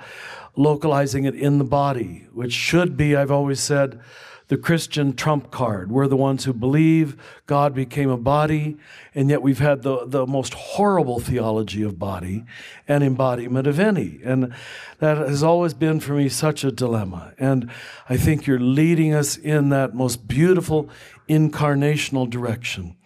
[0.56, 4.00] localizing it in the body, which should be, I've always said,
[4.48, 5.92] the Christian trump card.
[5.92, 7.18] We're the ones who believe
[7.48, 8.78] God became a body,
[9.14, 12.46] and yet we've had the, the most horrible theology of body
[12.88, 14.20] and embodiment of any.
[14.24, 14.54] And
[15.00, 17.34] that has always been for me such a dilemma.
[17.40, 17.72] And
[18.08, 20.90] I think you're leading us in that most beautiful
[21.28, 22.98] incarnational direction.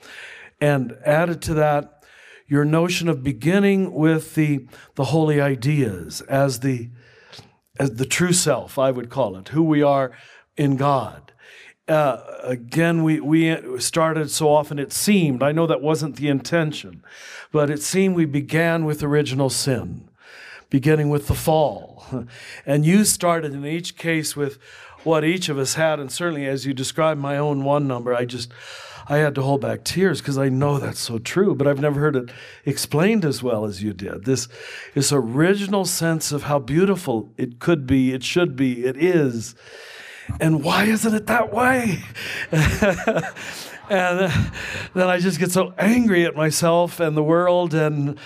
[0.60, 2.04] And added to that,
[2.48, 6.90] your notion of beginning with the, the holy ideas as the,
[7.80, 10.12] as the true self, I would call it, who we are
[10.58, 11.29] in God.
[11.90, 17.04] Uh, again, we, we started so often it seemed, I know that wasn't the intention,
[17.52, 20.08] but it seemed we began with original sin,
[20.70, 22.06] beginning with the fall.
[22.66, 24.58] And you started in each case with
[25.04, 28.26] what each of us had, and certainly as you described my own one number, I
[28.26, 28.52] just,
[29.08, 32.00] I had to hold back tears because I know that's so true, but I've never
[32.00, 32.30] heard it
[32.66, 34.26] explained as well as you did.
[34.26, 34.48] This,
[34.94, 39.56] this original sense of how beautiful it could be, it should be, it is.
[40.40, 42.04] And why isn't it that way?
[42.52, 44.32] and
[44.94, 48.18] then I just get so angry at myself and the world and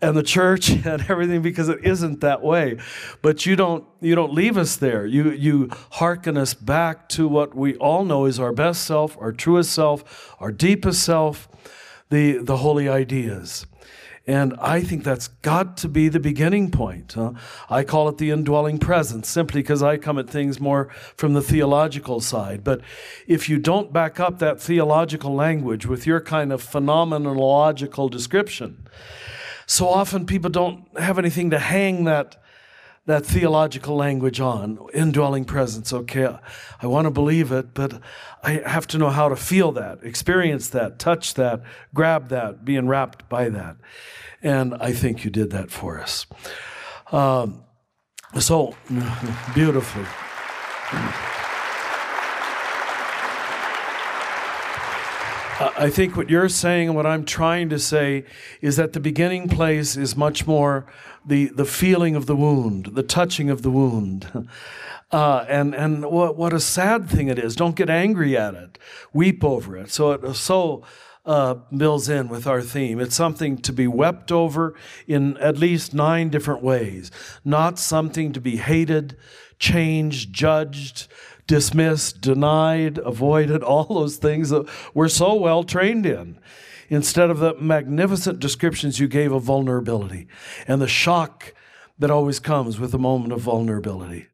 [0.00, 2.78] and the church and everything because it isn't that way.
[3.22, 5.06] But you don't you don't leave us there.
[5.06, 9.32] You you hearken us back to what we all know is our best self, our
[9.32, 11.48] truest self, our deepest self,
[12.10, 13.66] the the holy ideas.
[14.26, 17.16] And I think that's got to be the beginning point.
[17.68, 21.42] I call it the indwelling presence simply because I come at things more from the
[21.42, 22.62] theological side.
[22.62, 22.82] But
[23.26, 28.86] if you don't back up that theological language with your kind of phenomenological description,
[29.66, 32.41] so often people don't have anything to hang that
[33.06, 36.36] that theological language on indwelling presence okay
[36.80, 38.00] i want to believe it but
[38.42, 42.76] i have to know how to feel that experience that touch that grab that be
[42.76, 43.76] enwrapped by that.
[44.42, 46.26] And i think you did that for us.
[47.10, 47.64] Um,
[48.38, 48.74] so
[49.54, 50.06] beautifully.
[55.60, 58.24] I think what you're saying and what I'm trying to say
[58.60, 60.86] is that the beginning place is much more
[61.24, 64.48] the, the feeling of the wound, the touching of the wound.
[65.12, 67.54] Uh, and and what, what a sad thing it is.
[67.54, 68.78] Don't get angry at it,
[69.12, 69.90] weep over it.
[69.90, 70.84] So it so
[71.24, 72.98] uh, builds in with our theme.
[72.98, 74.74] It's something to be wept over
[75.06, 77.10] in at least nine different ways,
[77.44, 79.16] not something to be hated,
[79.58, 81.08] changed, judged,
[81.46, 86.38] dismissed, denied, avoided, all those things that we're so well trained in,
[86.88, 90.26] instead of the magnificent descriptions you gave of vulnerability
[90.66, 91.54] and the shock
[91.98, 94.28] that always comes with a moment of vulnerability.